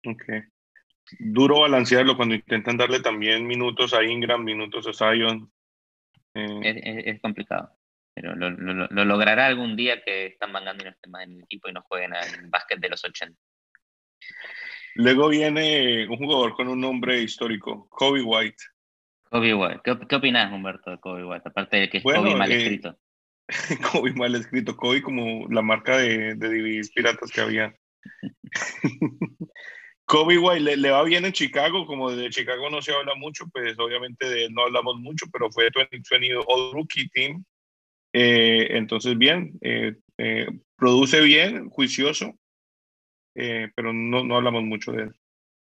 Ok. 0.07 0.23
Duro 1.19 1.61
balancearlo 1.61 2.15
cuando 2.15 2.35
intentan 2.35 2.77
darle 2.77 3.01
también 3.01 3.47
minutos 3.47 3.95
a 3.95 4.05
Ingram, 4.05 4.45
minutos 4.45 4.87
a 4.87 4.93
Zion. 4.93 5.51
Eh. 6.35 7.03
Es, 7.07 7.23
complicado, 7.23 7.71
pero 8.13 8.37
lo, 8.37 8.51
logrará 8.91 9.47
algún 9.47 9.77
día 9.77 10.03
que 10.03 10.27
están 10.27 10.53
mandando 10.53 10.85
no 10.85 10.91
estén 10.91 11.11
más 11.11 11.23
en 11.23 11.37
el 11.39 11.45
equipo 11.45 11.71
y 11.71 11.73
no 11.73 11.81
jueguen 11.89 12.13
al 12.13 12.51
básquet 12.51 12.79
de 12.79 12.91
los 12.91 13.03
80. 13.03 13.35
Luego 14.97 15.29
viene 15.29 16.07
un 16.09 16.17
jugador 16.17 16.55
con 16.55 16.69
un 16.69 16.81
nombre 16.81 17.21
histórico, 17.21 17.89
Kobe 17.91 18.23
White. 18.23 18.57
Kobe 19.31 19.55
White. 19.55 19.81
¿Qué, 19.85 19.99
qué 20.09 20.17
opinas, 20.17 20.53
Humberto, 20.53 20.91
de 20.91 20.99
Kobe 20.99 21.25
White? 21.25 21.49
Aparte 21.49 21.77
de 21.77 21.91
que 21.91 21.99
es 21.99 22.05
Kobe 22.05 22.35
mal 22.35 22.51
eh, 22.51 22.57
escrito. 22.57 22.99
Kobe 23.93 24.13
mal 24.15 24.35
escrito. 24.35 24.77
Kobe 24.77 25.03
como 25.03 25.47
la 25.49 25.63
marca 25.63 25.99
de, 25.99 26.35
de 26.35 26.81
piratas 26.95 27.31
que 27.31 27.41
había. 27.41 27.75
Kobe 30.07 30.39
White 30.39 30.77
le, 30.77 30.91
va 30.91 31.03
bien 31.03 31.25
en 31.25 31.33
Chicago, 31.33 31.85
como 31.85 32.13
de 32.13 32.31
Chicago 32.31 32.71
no 32.71 32.81
se 32.81 32.93
habla 32.93 33.17
mucho, 33.17 33.45
pues 33.53 33.77
obviamente 33.79 34.29
de 34.29 34.45
él 34.45 34.55
no 34.55 34.63
hablamos 34.63 34.99
mucho, 35.01 35.27
pero 35.33 35.51
fue 35.51 35.69
2020 35.75 36.37
All 36.47 36.73
Rookie 36.73 37.09
Team. 37.09 37.45
Eh, 38.13 38.69
entonces, 38.71 39.19
bien, 39.19 39.59
eh, 39.61 39.97
produce 40.77 41.21
bien, 41.21 41.69
juicioso, 41.71 42.39
pero 43.75 43.93
no, 43.93 44.25
no 44.25 44.37
hablamos 44.37 44.65
mucho 44.65 44.93
de 44.93 45.05
él. 45.05 45.15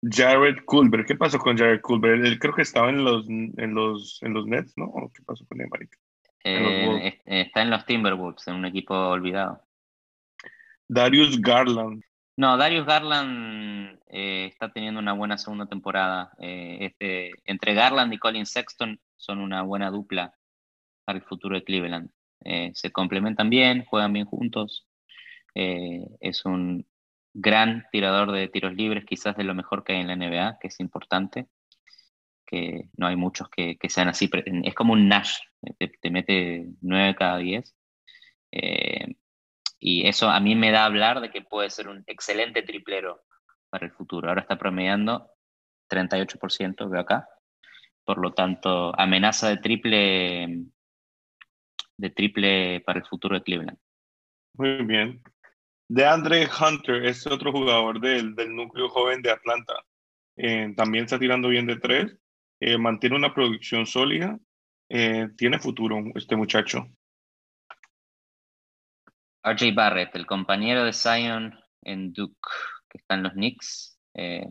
Jared 0.02 0.64
Culver, 0.64 1.04
¿qué 1.04 1.14
pasó 1.14 1.38
con 1.38 1.56
Jared 1.56 1.80
Culver? 1.82 2.24
Él 2.24 2.38
creo 2.38 2.54
que 2.54 2.62
estaba 2.62 2.88
en 2.88 3.04
los, 3.04 3.28
en 3.28 3.74
los, 3.74 4.22
en 4.22 4.32
los 4.32 4.46
Nets, 4.46 4.72
¿no? 4.76 4.92
¿Qué 5.14 5.22
pasó 5.22 5.46
con 5.46 5.60
él, 5.60 5.68
marica? 5.70 5.98
Eh, 6.42 7.20
está 7.26 7.62
en 7.62 7.70
los 7.70 7.84
Timberwolves, 7.84 8.48
en 8.48 8.54
un 8.54 8.64
equipo 8.64 8.94
olvidado. 8.94 9.62
Darius 10.88 11.40
Garland. 11.40 12.02
No, 12.36 12.56
Darius 12.56 12.86
Garland 12.86 14.00
eh, 14.06 14.46
está 14.46 14.72
teniendo 14.72 15.00
una 15.00 15.12
buena 15.12 15.36
segunda 15.36 15.66
temporada. 15.66 16.32
Eh, 16.38 16.78
este, 16.80 17.32
entre 17.44 17.74
Garland 17.74 18.12
y 18.14 18.18
Colin 18.18 18.46
Sexton 18.46 18.98
son 19.16 19.40
una 19.40 19.62
buena 19.62 19.90
dupla 19.90 20.34
para 21.04 21.18
el 21.18 21.24
futuro 21.24 21.56
de 21.56 21.64
Cleveland. 21.64 22.10
se 22.72 22.90
complementan 22.90 23.50
bien, 23.50 23.84
juegan 23.84 24.14
bien 24.14 24.24
juntos. 24.24 24.86
es 25.54 26.44
un 26.46 26.86
gran 27.32 27.86
tirador 27.92 28.32
de 28.32 28.48
tiros 28.48 28.74
libres, 28.74 29.04
quizás 29.04 29.36
de 29.36 29.44
lo 29.44 29.54
mejor 29.54 29.84
que 29.84 29.92
hay 29.92 30.00
en 30.00 30.08
la 30.08 30.16
NBA, 30.16 30.58
que 30.60 30.68
es 30.68 30.80
importante, 30.80 31.46
que 32.46 32.88
no 32.96 33.06
hay 33.06 33.16
muchos 33.16 33.48
que, 33.48 33.78
sean 33.88 34.08
así, 34.08 34.28
es 34.64 34.74
como 34.74 34.92
un 34.92 35.08
Nash, 35.08 35.38
te, 35.78 36.10
mete 36.10 36.66
9 36.80 37.14
cada 37.14 37.38
10. 37.38 37.74
Eh, 38.52 39.14
y 39.78 40.06
eso 40.06 40.28
a 40.28 40.40
mí 40.40 40.56
me 40.56 40.72
da 40.72 40.82
a 40.82 40.86
hablar 40.86 41.20
de 41.20 41.30
que 41.30 41.42
puede 41.42 41.70
ser 41.70 41.88
un 41.88 42.02
excelente 42.06 42.62
triplero 42.62 43.22
para 43.70 43.86
el 43.86 43.92
futuro. 43.92 44.28
Ahora 44.28 44.42
está 44.42 44.58
promediando 44.58 45.30
38%, 45.88 46.90
veo 46.90 47.00
acá. 47.00 47.28
Por 48.04 48.18
lo 48.18 48.32
tanto, 48.32 48.98
amenaza 48.98 49.48
de 49.48 49.56
triple 49.58 50.64
de 51.96 52.10
triple 52.10 52.80
para 52.80 52.98
el 52.98 53.06
futuro 53.06 53.36
de 53.36 53.42
Cleveland. 53.42 53.78
Muy 54.54 54.84
bien 54.84 55.22
de 55.90 56.06
Andre 56.06 56.46
Hunter, 56.46 57.04
es 57.04 57.26
otro 57.26 57.50
jugador 57.50 58.00
del, 58.00 58.36
del 58.36 58.54
núcleo 58.54 58.88
joven 58.88 59.22
de 59.22 59.32
Atlanta. 59.32 59.74
Eh, 60.36 60.72
también 60.76 61.04
está 61.04 61.18
tirando 61.18 61.48
bien 61.48 61.66
de 61.66 61.80
tres, 61.80 62.16
eh, 62.60 62.78
mantiene 62.78 63.16
una 63.16 63.34
producción 63.34 63.86
sólida, 63.86 64.38
eh, 64.88 65.30
tiene 65.36 65.58
futuro 65.58 66.00
este 66.14 66.36
muchacho. 66.36 66.86
RJ 69.42 69.74
Barrett, 69.74 70.14
el 70.14 70.26
compañero 70.26 70.84
de 70.84 70.92
Zion 70.92 71.58
en 71.82 72.12
Duke, 72.12 72.38
que 72.88 72.98
está 72.98 73.16
en 73.16 73.24
los 73.24 73.32
Knicks. 73.32 73.98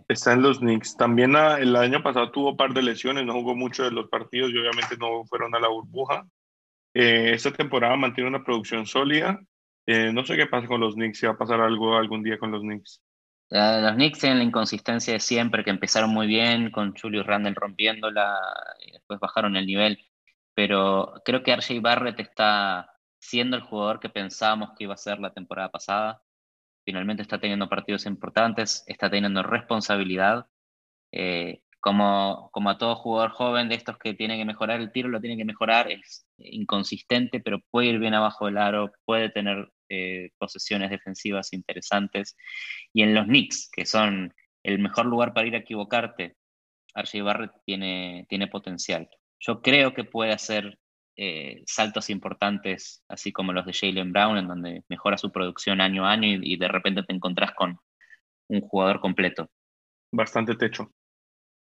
Está 0.10 0.34
en 0.34 0.41
los 0.41 0.60
Knicks. 0.60 0.98
También 0.98 1.38
ah, 1.38 1.58
el 1.58 1.74
año 1.77 2.03
pasado 2.03 2.31
tuvo 2.31 2.50
un 2.51 2.58
par 2.58 2.74
de 2.74 2.81
lesiones, 2.81 3.25
no 3.25 3.31
jugó 3.31 3.55
mucho 3.55 3.84
de 3.86 3.91
los 3.91 4.10
partidos 4.10 4.51
y 4.51 4.58
obviamente 4.58 4.98
no 4.98 5.24
fueron 5.24 5.55
a 5.55 5.60
la 5.62 5.69
burbuja. 5.69 6.27
esta 6.93 7.53
temporada 7.53 7.96
mantiene 7.96 8.29
una 8.29 8.43
producción 8.43 8.86
sólida 8.86 9.39
eh, 9.86 10.12
no 10.13 10.24
sé 10.24 10.36
qué 10.36 10.48
pasa 10.48 10.67
con 10.67 10.81
los 10.81 10.95
Knicks, 10.95 11.19
si 11.19 11.25
va 11.25 11.33
a 11.33 11.38
pasar 11.38 11.62
algo 11.62 11.98
algún 11.98 12.24
día 12.24 12.38
con 12.38 12.51
los 12.51 12.62
Knicks. 12.62 13.01
los 13.50 13.93
Knicks 13.93 14.19
tienen 14.19 14.39
la 14.39 14.43
inconsistencia 14.43 15.13
de 15.13 15.19
siempre, 15.19 15.63
que 15.63 15.69
empezaron 15.69 16.12
muy 16.12 16.27
bien 16.27 16.71
con 16.71 16.95
Julius 16.95 17.25
Randle 17.25 17.53
rompiéndola 17.55 18.38
y 18.86 18.91
después 18.91 19.19
bajaron 19.19 19.55
el 19.55 19.65
nivel. 19.65 20.00
Pero 20.53 21.13
creo 21.25 21.43
que 21.43 21.55
RJ 21.55 21.79
Barrett 21.81 22.19
está 22.19 22.91
siendo 23.19 23.57
el 23.57 23.63
jugador 23.63 24.00
que 24.00 24.09
pensábamos 24.09 24.71
que 24.77 24.86
iba 24.86 24.93
a 24.93 24.98
ser 24.98 25.19
la 25.19 25.33
temporada 25.33 25.69
pasada. 25.69 26.21
Finalmente 26.86 27.21
está 27.21 27.39
teniendo 27.39 27.69
partidos 27.69 28.05
importantes, 28.05 28.83
está 28.88 29.09
teniendo 29.09 29.43
responsabilidad. 29.43 30.48
Eh, 31.12 31.62
como, 31.79 32.50
como 32.51 32.69
a 32.69 32.77
todo 32.77 32.95
jugador 32.95 33.31
joven 33.31 33.69
de 33.69 33.75
estos 33.75 33.98
que 33.98 34.13
tiene 34.13 34.38
que 34.38 34.45
mejorar 34.45 34.81
el 34.81 34.91
tiro, 34.91 35.09
lo 35.09 35.21
tiene 35.21 35.38
que 35.38 35.45
mejorar, 35.45 35.89
es 35.91 36.27
inconsistente, 36.38 37.39
pero 37.39 37.59
puede 37.71 37.88
ir 37.88 38.00
bien 38.00 38.13
abajo 38.13 38.45
del 38.45 38.57
aro, 38.57 38.91
puede 39.05 39.29
tener 39.29 39.71
eh, 39.89 40.31
posesiones 40.38 40.89
defensivas 40.89 41.53
interesantes. 41.53 42.36
Y 42.93 43.03
en 43.03 43.13
los 43.13 43.25
Knicks, 43.25 43.69
que 43.71 43.86
son 43.86 44.33
el 44.63 44.79
mejor 44.79 45.05
lugar 45.05 45.33
para 45.33 45.48
ir 45.48 45.55
a 45.55 45.59
equivocarte, 45.59 46.36
RJ 46.95 47.21
Barrett 47.24 47.51
tiene, 47.65 48.25
tiene 48.27 48.48
potencial. 48.48 49.09
Yo 49.39 49.62
creo 49.62 49.93
que 49.93 50.03
puede 50.03 50.33
hacer 50.33 50.79
eh, 51.15 51.63
saltos 51.65 52.09
importantes, 52.09 53.03
así 53.07 53.31
como 53.31 53.53
los 53.53 53.65
de 53.65 53.74
Jalen 53.74 54.12
Brown, 54.12 54.38
en 54.38 54.48
donde 54.48 54.83
mejora 54.89 55.17
su 55.17 55.31
producción 55.31 55.79
año 55.81 56.05
a 56.05 56.12
año 56.12 56.27
y, 56.27 56.53
y 56.53 56.57
de 56.57 56.67
repente 56.67 57.03
te 57.03 57.13
encontrás 57.13 57.53
con 57.53 57.79
un 58.50 58.62
jugador 58.62 59.00
completo. 59.00 59.50
Bastante 60.12 60.55
techo. 60.55 60.91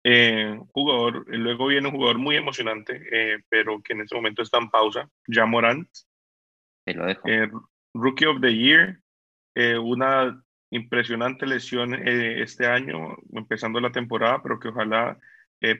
Eh, 0.04 0.58
jugador, 0.72 1.24
luego 1.28 1.68
viene 1.68 1.88
un 1.88 1.94
jugador 1.94 2.18
muy 2.18 2.36
emocionante, 2.36 3.02
eh, 3.12 3.38
pero 3.48 3.80
que 3.82 3.92
en 3.92 4.00
este 4.00 4.16
momento 4.16 4.42
está 4.42 4.58
en 4.58 4.70
pausa, 4.70 5.08
ya 5.26 5.46
Morant. 5.46 5.88
lo 6.86 7.06
dejo. 7.06 7.28
Eh, 7.28 7.50
Rookie 7.94 8.26
of 8.26 8.40
the 8.40 8.54
Year, 8.54 8.98
una 9.82 10.42
impresionante 10.70 11.46
lesión 11.46 11.94
este 11.94 12.66
año, 12.66 13.16
empezando 13.32 13.80
la 13.80 13.92
temporada, 13.92 14.42
pero 14.42 14.58
que 14.58 14.68
ojalá 14.68 15.18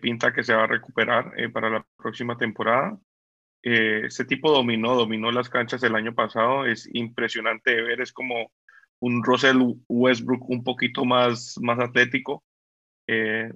pinta 0.00 0.32
que 0.32 0.44
se 0.44 0.54
va 0.54 0.64
a 0.64 0.66
recuperar 0.66 1.32
para 1.52 1.70
la 1.70 1.86
próxima 1.96 2.36
temporada. 2.36 2.98
ese 3.62 4.24
tipo 4.26 4.52
dominó, 4.52 4.94
dominó 4.94 5.32
las 5.32 5.48
canchas 5.48 5.82
el 5.84 5.94
año 5.94 6.14
pasado, 6.14 6.66
es 6.66 6.86
impresionante 6.92 7.74
de 7.74 7.82
ver, 7.82 8.00
es 8.02 8.12
como 8.12 8.52
un 9.02 9.24
Russell 9.24 9.60
Westbrook 9.88 10.48
un 10.48 10.62
poquito 10.62 11.04
más, 11.04 11.56
más 11.60 11.80
atlético. 11.80 12.44
Eh, 13.08 13.52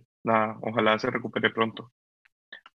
ojalá 0.61 0.99
se 0.99 1.11
recupere 1.11 1.51
pronto. 1.51 1.93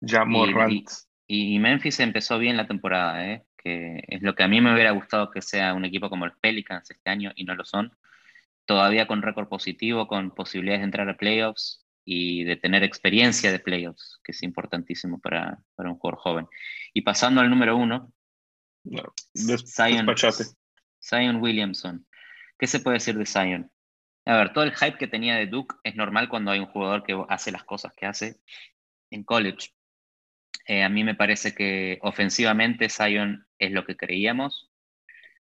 Ya 0.01 0.25
y, 0.69 0.85
y, 1.27 1.59
Memphis 1.59 2.01
empezó 2.01 2.39
bien 2.39 2.57
la 2.57 2.67
temporada, 2.67 3.27
¿eh? 3.27 3.45
que 3.57 4.03
es 4.09 4.23
lo 4.23 4.35
que 4.35 4.43
a 4.43 4.49
mí 4.49 4.61
me 4.61 4.73
hubiera 4.73 4.93
gustado 4.93 5.31
que 5.31 5.43
sea 5.43 5.75
un 5.75 5.85
equipo 5.85 6.09
como 6.09 6.27
los 6.27 6.39
Pelicans 6.39 6.91
este 6.91 7.11
año 7.11 7.33
y 7.35 7.45
no 7.45 7.55
lo 7.55 7.65
son. 7.65 7.93
Todavía 8.65 9.07
con 9.07 9.23
récord 9.23 9.49
positivo, 9.49 10.07
con 10.07 10.31
posibilidades 10.31 10.81
de 10.81 10.85
entrar 10.85 11.09
a 11.09 11.17
playoffs 11.17 11.85
y 12.05 12.45
de 12.45 12.57
tener 12.57 12.83
experiencia 12.83 13.53
de 13.53 13.59
playoffs, 13.59 14.21
que 14.25 14.33
es 14.33 14.43
importantísimo 14.43 15.21
para, 15.21 15.59
para 15.75 15.91
un 15.91 15.99
jugador 15.99 16.21
joven. 16.21 16.49
Y 16.95 17.03
pasando 17.03 17.41
al 17.41 17.51
número 17.51 17.77
uno, 17.77 18.13
Zion, 19.35 20.07
Zion 21.03 21.37
Williamson. 21.37 22.07
¿Qué 22.59 22.67
se 22.67 22.81
puede 22.81 22.97
decir 22.97 23.17
de 23.17 23.27
Zion? 23.27 23.71
A 24.27 24.37
ver, 24.37 24.53
todo 24.53 24.65
el 24.65 24.75
hype 24.75 24.99
que 24.99 25.07
tenía 25.07 25.37
de 25.37 25.47
Duke 25.47 25.77
es 25.83 25.97
normal 25.97 26.29
cuando 26.29 26.51
hay 26.51 26.61
un 26.61 26.67
jugador 26.67 27.03
que 27.03 27.19
hace 27.29 27.51
las 27.51 27.65
cosas 27.65 27.93
que 27.95 28.07
hace 28.07 28.41
en 29.11 29.25
college. 29.25 29.71
Eh, 30.67 30.83
a 30.83 30.89
mí 30.89 31.05
me 31.05 31.15
parece 31.15 31.55
que 31.55 31.99
ofensivamente 32.03 32.89
Zion 32.89 33.47
es 33.59 33.73
lo 33.73 33.85
que 33.85 33.97
creíamos. 33.97 34.71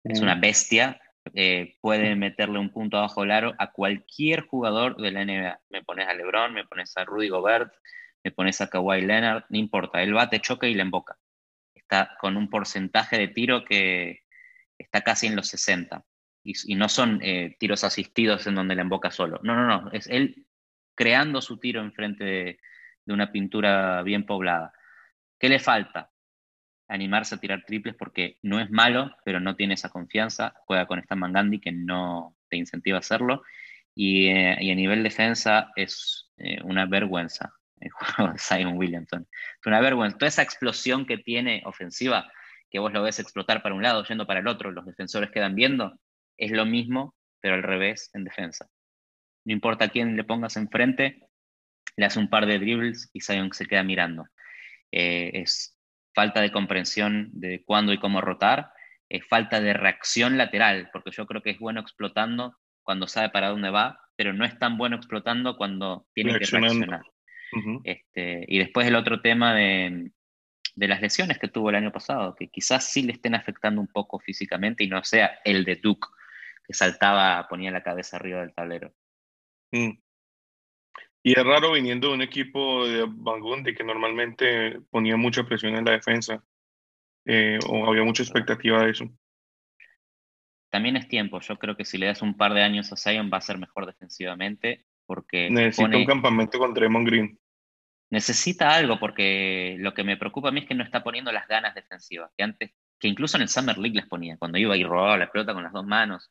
Es 0.04 0.20
una 0.20 0.36
bestia. 0.36 1.00
Eh, 1.34 1.76
puede 1.80 2.16
meterle 2.16 2.58
un 2.58 2.70
punto 2.70 2.98
abajo 2.98 3.22
el 3.22 3.30
aro 3.30 3.54
a 3.58 3.72
cualquier 3.72 4.42
jugador 4.46 4.96
de 4.96 5.10
la 5.10 5.24
NBA. 5.24 5.60
Me 5.70 5.82
pones 5.82 6.08
a 6.08 6.14
LeBron, 6.14 6.54
me 6.54 6.64
pones 6.64 6.96
a 6.96 7.04
Rudy 7.04 7.28
Gobert, 7.28 7.72
me 8.24 8.30
pones 8.30 8.60
a 8.60 8.68
Kawhi 8.68 9.02
Leonard, 9.02 9.44
no 9.48 9.58
importa. 9.58 10.02
Él 10.02 10.14
bate, 10.14 10.40
choca 10.40 10.66
y 10.66 10.74
le 10.74 10.82
emboca. 10.82 11.18
Está 11.74 12.16
con 12.20 12.36
un 12.36 12.48
porcentaje 12.48 13.18
de 13.18 13.28
tiro 13.28 13.64
que 13.64 14.22
está 14.78 15.02
casi 15.02 15.26
en 15.26 15.36
los 15.36 15.48
60 15.48 16.04
y, 16.44 16.74
no 16.74 16.88
son 16.88 17.20
eh, 17.22 17.56
tiros 17.58 17.84
asistidos 17.84 18.46
en 18.46 18.54
donde 18.54 18.74
la 18.74 18.82
emboca 18.82 19.10
solo. 19.10 19.40
No, 19.42 19.54
no, 19.54 19.66
no, 19.66 19.90
es 19.92 20.06
él 20.08 20.46
creando 20.94 21.40
su 21.40 21.58
tiro 21.58 21.80
enfrente 21.80 22.24
de, 22.24 22.60
de 23.04 23.12
una 23.12 23.32
pintura 23.32 24.02
bien 24.02 24.26
poblada. 24.26 24.72
¿Qué 25.38 25.48
le 25.48 25.58
falta? 25.58 26.10
Animarse 26.88 27.34
a 27.34 27.38
tirar 27.38 27.64
triples 27.64 27.94
porque 27.94 28.38
no 28.42 28.60
es 28.60 28.70
malo, 28.70 29.16
pero 29.24 29.40
no 29.40 29.56
tiene 29.56 29.74
esa 29.74 29.88
confianza. 29.88 30.54
Juega 30.66 30.86
con 30.86 30.98
Stan 30.98 31.18
Mangandi 31.18 31.60
que 31.60 31.72
no 31.72 32.36
te 32.48 32.56
incentiva 32.56 32.98
a 32.98 33.00
hacerlo. 33.00 33.42
Y, 33.94 34.28
eh, 34.28 34.56
y 34.60 34.70
a 34.70 34.74
nivel 34.74 35.02
defensa 35.02 35.70
es 35.76 36.30
eh, 36.38 36.60
una 36.64 36.86
vergüenza 36.86 37.54
el 37.82 37.90
juego 38.16 38.32
de 38.32 38.38
Simon 38.38 38.76
Williamson. 38.76 39.26
Es 39.60 39.66
una 39.66 39.80
vergüenza. 39.80 40.18
Toda 40.18 40.28
esa 40.28 40.42
explosión 40.42 41.04
que 41.06 41.18
tiene 41.18 41.62
ofensiva, 41.66 42.30
que 42.70 42.78
vos 42.78 42.92
lo 42.92 43.02
ves 43.02 43.18
explotar 43.18 43.62
para 43.62 43.74
un 43.74 43.82
lado, 43.82 44.04
yendo 44.04 44.26
para 44.26 44.40
el 44.40 44.46
otro, 44.46 44.70
los 44.70 44.86
defensores 44.86 45.30
quedan 45.30 45.54
viendo, 45.54 45.98
es 46.36 46.50
lo 46.50 46.66
mismo 46.66 47.14
pero 47.42 47.56
al 47.56 47.62
revés 47.62 48.08
en 48.14 48.24
defensa. 48.24 48.70
No 49.44 49.52
importa 49.52 49.88
quién 49.88 50.16
le 50.16 50.24
pongas 50.24 50.56
enfrente, 50.56 51.28
le 51.96 52.06
hace 52.06 52.18
un 52.18 52.30
par 52.30 52.46
de 52.46 52.58
dribbles 52.58 53.10
y 53.12 53.20
Zion 53.20 53.52
se 53.52 53.66
queda 53.66 53.82
mirando. 53.82 54.24
Eh, 54.92 55.32
es 55.34 55.76
falta 56.14 56.40
de 56.40 56.52
comprensión 56.52 57.28
de 57.32 57.62
cuándo 57.64 57.92
y 57.92 57.98
cómo 57.98 58.20
rotar, 58.20 58.70
es 59.10 59.26
falta 59.26 59.60
de 59.60 59.74
reacción 59.74 60.38
lateral, 60.38 60.88
porque 60.92 61.10
yo 61.10 61.26
creo 61.26 61.42
que 61.42 61.50
es 61.50 61.58
bueno 61.58 61.80
explotando 61.80 62.56
cuando 62.82 63.08
sabe 63.08 63.30
para 63.30 63.48
dónde 63.48 63.70
va, 63.70 64.00
pero 64.16 64.32
no 64.32 64.44
es 64.44 64.58
tan 64.58 64.78
bueno 64.78 64.96
explotando 64.96 65.56
cuando 65.56 66.06
tiene 66.14 66.38
que 66.38 66.46
reaccionar. 66.46 67.02
este, 67.84 68.44
y 68.46 68.58
después 68.58 68.86
el 68.86 68.94
otro 68.94 69.20
tema 69.20 69.54
de, 69.54 70.12
de, 70.76 70.88
las 70.88 71.02
lesiones 71.02 71.38
que 71.38 71.48
tuvo 71.48 71.70
el 71.70 71.76
año 71.76 71.92
pasado, 71.92 72.34
que 72.34 72.48
quizás 72.48 72.88
sí 72.88 73.02
le 73.02 73.12
estén 73.12 73.34
afectando 73.34 73.80
un 73.80 73.88
poco 73.88 74.20
físicamente 74.20 74.84
y 74.84 74.88
no 74.88 75.02
sea 75.02 75.40
el 75.44 75.64
de 75.64 75.76
Duke, 75.76 76.08
que 76.64 76.74
saltaba, 76.74 77.46
ponía 77.48 77.70
la 77.70 77.82
cabeza 77.82 78.16
arriba 78.16 78.40
del 78.40 78.54
tablero. 78.54 78.92
Mm. 79.72 79.92
Y 81.24 81.38
es 81.38 81.44
raro 81.44 81.72
viniendo 81.72 82.08
de 82.08 82.14
un 82.14 82.22
equipo 82.22 82.86
de 82.86 83.06
Bangundi 83.08 83.74
que 83.74 83.84
normalmente 83.84 84.80
ponía 84.90 85.16
mucha 85.16 85.44
presión 85.44 85.76
en 85.76 85.84
la 85.84 85.92
defensa, 85.92 86.42
eh, 87.24 87.58
o 87.68 87.86
había 87.86 88.02
mucha 88.02 88.22
expectativa 88.22 88.82
de 88.82 88.90
eso. 88.90 89.08
También 90.70 90.96
es 90.96 91.06
tiempo, 91.06 91.38
yo 91.40 91.58
creo 91.58 91.76
que 91.76 91.84
si 91.84 91.98
le 91.98 92.06
das 92.06 92.22
un 92.22 92.36
par 92.36 92.54
de 92.54 92.62
años 92.62 92.92
a 92.92 92.96
Zion 92.96 93.30
va 93.32 93.36
a 93.36 93.42
ser 93.42 93.58
mejor 93.58 93.86
defensivamente, 93.86 94.86
porque... 95.06 95.50
Necesita 95.50 95.96
un 95.96 96.06
campamento 96.06 96.58
con 96.58 96.74
Draymond 96.74 97.06
Green. 97.06 97.38
Necesita 98.10 98.74
algo, 98.74 98.98
porque 98.98 99.76
lo 99.78 99.94
que 99.94 100.02
me 100.02 100.16
preocupa 100.16 100.48
a 100.48 100.52
mí 100.52 100.60
es 100.60 100.66
que 100.66 100.74
no 100.74 100.82
está 100.82 101.04
poniendo 101.04 101.30
las 101.30 101.46
ganas 101.46 101.74
defensivas, 101.74 102.32
que 102.36 102.42
antes, 102.42 102.72
que 102.98 103.08
incluso 103.08 103.36
en 103.36 103.42
el 103.42 103.48
Summer 103.48 103.78
League 103.78 103.96
las 103.96 104.08
ponía, 104.08 104.36
cuando 104.38 104.58
iba 104.58 104.76
y 104.76 104.82
robaba 104.82 105.16
la 105.16 105.30
pelota 105.30 105.54
con 105.54 105.62
las 105.62 105.72
dos 105.72 105.86
manos, 105.86 106.30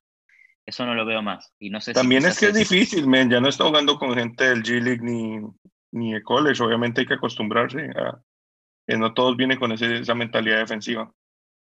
eso 0.65 0.85
no 0.85 0.93
lo 0.93 1.05
veo 1.05 1.21
más. 1.21 1.53
Y 1.59 1.69
no 1.69 1.81
sé 1.81 1.93
También 1.93 2.25
es 2.25 2.39
que 2.39 2.47
es 2.47 2.53
difícil, 2.53 3.07
men. 3.07 3.29
Ya 3.29 3.39
no 3.39 3.49
está 3.49 3.65
jugando 3.65 3.97
con 3.97 4.15
gente 4.15 4.49
del 4.49 4.63
G-League 4.63 5.01
ni, 5.01 5.39
ni 5.91 6.13
de 6.13 6.23
college. 6.23 6.61
Obviamente 6.63 7.01
hay 7.01 7.07
que 7.07 7.15
acostumbrarse 7.15 7.89
a 7.95 8.21
que 8.87 8.97
no 8.97 9.13
todos 9.13 9.37
vienen 9.37 9.59
con 9.59 9.71
esa 9.71 10.15
mentalidad 10.15 10.59
defensiva. 10.59 11.13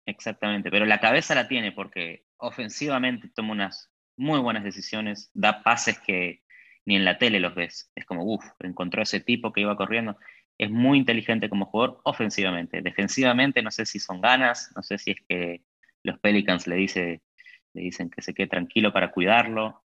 Exactamente, 0.06 0.70
pero 0.70 0.84
la 0.84 0.98
cabeza 0.98 1.34
la 1.34 1.46
tiene 1.46 1.70
porque 1.70 2.24
ofensivamente 2.38 3.30
toma 3.34 3.52
unas 3.52 3.90
muy 4.16 4.40
buenas 4.40 4.64
decisiones, 4.64 5.30
da 5.32 5.62
pases 5.62 5.98
que 6.00 6.42
ni 6.84 6.96
en 6.96 7.04
la 7.04 7.18
tele 7.18 7.38
los 7.38 7.54
ves. 7.54 7.90
Es 7.94 8.04
como, 8.04 8.24
uff, 8.24 8.44
encontró 8.60 9.02
ese 9.02 9.20
tipo 9.20 9.52
que 9.52 9.60
iba 9.60 9.76
corriendo. 9.76 10.16
Es 10.58 10.70
muy 10.70 10.98
inteligente 10.98 11.48
como 11.48 11.66
jugador 11.66 12.00
ofensivamente. 12.04 12.82
Defensivamente 12.82 13.62
no 13.62 13.70
sé 13.70 13.86
si 13.86 14.00
son 14.00 14.20
ganas, 14.20 14.72
no 14.74 14.82
sé 14.82 14.98
si 14.98 15.12
es 15.12 15.18
que 15.28 15.62
los 16.02 16.18
Pelicans 16.18 16.66
le 16.66 16.76
dice 16.76 17.22
le 17.74 17.82
dicen 17.82 18.10
que 18.10 18.22
se 18.22 18.34
quede 18.34 18.48
tranquilo 18.48 18.92
para 18.92 19.10
cuidarlo, 19.10 19.84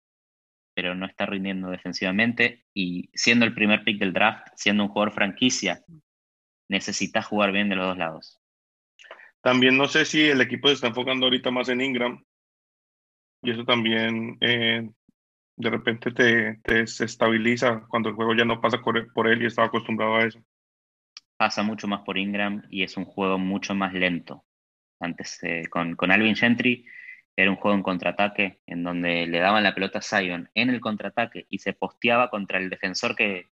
pero 0.74 0.94
no 0.94 1.06
está 1.06 1.26
rindiendo 1.26 1.70
defensivamente 1.70 2.64
y 2.74 3.10
siendo 3.14 3.44
el 3.44 3.54
primer 3.54 3.84
pick 3.84 3.98
del 3.98 4.12
draft, 4.12 4.48
siendo 4.56 4.84
un 4.84 4.90
jugador 4.90 5.12
franquicia, 5.12 5.84
necesita 6.68 7.22
jugar 7.22 7.52
bien 7.52 7.68
de 7.68 7.76
los 7.76 7.86
dos 7.88 7.98
lados. 7.98 8.40
También 9.42 9.76
no 9.76 9.88
sé 9.88 10.04
si 10.04 10.22
el 10.22 10.40
equipo 10.40 10.68
se 10.68 10.74
está 10.74 10.88
enfocando 10.88 11.26
ahorita 11.26 11.50
más 11.50 11.68
en 11.68 11.80
Ingram 11.80 12.24
y 13.42 13.50
eso 13.50 13.64
también 13.64 14.36
eh, 14.40 14.88
de 15.56 15.70
repente 15.70 16.10
te, 16.12 16.60
te 16.62 16.74
desestabiliza 16.74 17.86
cuando 17.88 18.10
el 18.10 18.14
juego 18.14 18.34
ya 18.34 18.44
no 18.44 18.60
pasa 18.60 18.80
por 18.80 19.28
él 19.28 19.42
y 19.42 19.46
estaba 19.46 19.68
acostumbrado 19.68 20.16
a 20.16 20.26
eso. 20.26 20.42
Pasa 21.36 21.62
mucho 21.62 21.88
más 21.88 22.02
por 22.02 22.18
Ingram 22.18 22.62
y 22.68 22.82
es 22.82 22.96
un 22.98 23.06
juego 23.06 23.38
mucho 23.38 23.74
más 23.74 23.94
lento. 23.94 24.44
Antes 25.00 25.42
eh, 25.42 25.64
con, 25.70 25.96
con 25.96 26.10
Alvin 26.10 26.36
Gentry 26.36 26.84
era 27.40 27.50
un 27.50 27.56
juego 27.56 27.76
en 27.76 27.82
contraataque 27.82 28.60
en 28.66 28.82
donde 28.82 29.26
le 29.26 29.38
daban 29.38 29.62
la 29.62 29.74
pelota 29.74 30.00
a 30.00 30.02
Zion 30.02 30.50
en 30.54 30.68
el 30.68 30.80
contraataque 30.80 31.46
y 31.48 31.58
se 31.58 31.72
posteaba 31.72 32.28
contra 32.28 32.58
el 32.58 32.68
defensor 32.68 33.16
que, 33.16 33.50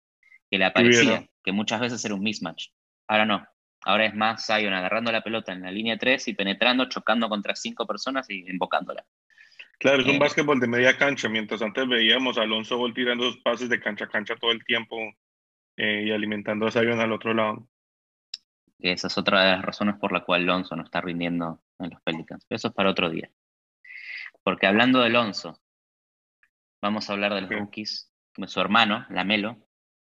le 0.50 0.66
aparecía, 0.66 1.28
que 1.44 1.52
muchas 1.52 1.82
veces 1.82 2.04
era 2.06 2.14
un 2.14 2.22
mismatch. 2.22 2.68
Ahora 3.08 3.26
no, 3.26 3.48
ahora 3.82 4.06
es 4.06 4.16
más 4.16 4.46
Zion 4.46 4.74
agarrando 4.74 5.12
la 5.12 5.24
pelota 5.24 5.52
en 5.52 5.64
la 5.64 5.72
línea 5.72 5.98
3 5.98 6.28
y 6.30 6.34
penetrando, 6.34 6.88
chocando 6.88 7.28
contra 7.28 7.56
cinco 7.56 7.86
personas 7.86 8.30
y 8.30 8.50
invocándola. 8.50 9.06
Claro, 9.80 10.02
es 10.02 10.08
un 10.08 10.16
eh, 10.16 10.20
básquetbol 10.20 10.60
de 10.60 10.68
media 10.68 10.98
cancha, 10.98 11.28
mientras 11.28 11.62
antes 11.62 11.88
veíamos 11.88 12.38
a 12.38 12.44
Alonso 12.44 12.78
Ball 12.78 12.94
tirando 12.94 13.26
los 13.26 13.38
pases 13.38 13.68
de 13.68 13.80
cancha 13.80 14.06
a 14.06 14.10
cancha 14.10 14.36
todo 14.36 14.52
el 14.52 14.64
tiempo 14.64 14.98
eh, 15.76 16.04
y 16.06 16.12
alimentando 16.12 16.68
a 16.68 16.72
Zion 16.72 17.02
al 17.02 17.12
otro 17.12 17.34
lado. 17.34 17.68
Esa 18.80 19.08
es 19.08 19.18
otra 19.18 19.44
de 19.44 19.52
las 19.54 19.66
razones 19.66 19.96
por 19.96 20.12
la 20.12 20.24
cual 20.24 20.44
Alonso 20.44 20.76
no 20.76 20.84
está 20.84 21.02
rindiendo 21.02 21.62
en 21.80 21.90
los 21.90 22.02
Pelicans. 22.02 22.46
Eso 22.50 22.68
es 22.68 22.74
para 22.74 22.92
otro 22.92 23.10
día. 23.10 23.30
Porque 24.44 24.68
hablando 24.68 25.00
de 25.00 25.08
Alonso, 25.08 25.60
vamos 26.82 27.10
a 27.10 27.14
hablar 27.14 27.34
de 27.34 27.42
los 27.42 27.50
rookies, 27.50 28.12
de 28.36 28.48
su 28.48 28.60
hermano, 28.60 29.06
Lamelo, 29.10 29.58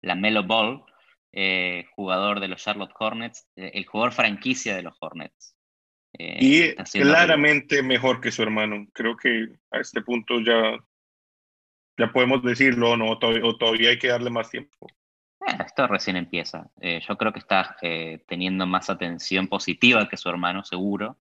Lamelo 0.02 0.44
Ball, 0.44 0.84
eh, 1.32 1.84
jugador 1.94 2.40
de 2.40 2.48
los 2.48 2.62
Charlotte 2.62 2.94
Hornets, 2.98 3.46
eh, 3.56 3.70
el 3.74 3.86
jugador 3.86 4.12
franquicia 4.12 4.74
de 4.74 4.82
los 4.82 4.96
Hornets. 5.00 5.54
Eh, 6.18 6.38
y 6.40 6.74
claramente 6.92 7.82
mejor 7.82 8.20
que 8.20 8.32
su 8.32 8.42
hermano. 8.42 8.86
Creo 8.92 9.16
que 9.16 9.48
a 9.70 9.80
este 9.80 10.00
punto 10.00 10.40
ya, 10.40 10.78
ya 11.98 12.10
podemos 12.10 12.42
decirlo 12.42 12.96
no, 12.96 13.10
o 13.10 13.56
todavía 13.58 13.90
hay 13.90 13.98
que 13.98 14.08
darle 14.08 14.30
más 14.30 14.50
tiempo. 14.50 14.86
esto 15.64 15.86
recién 15.86 16.16
empieza. 16.16 16.70
yo 16.80 17.18
creo 17.18 17.32
que 17.32 17.40
está 17.40 17.76
teniendo 18.26 18.66
más 18.66 18.88
atención 18.88 19.46
positiva 19.46 20.08
que 20.08 20.16
su 20.16 20.30
hermano, 20.30 20.64
seguro. 20.64 21.18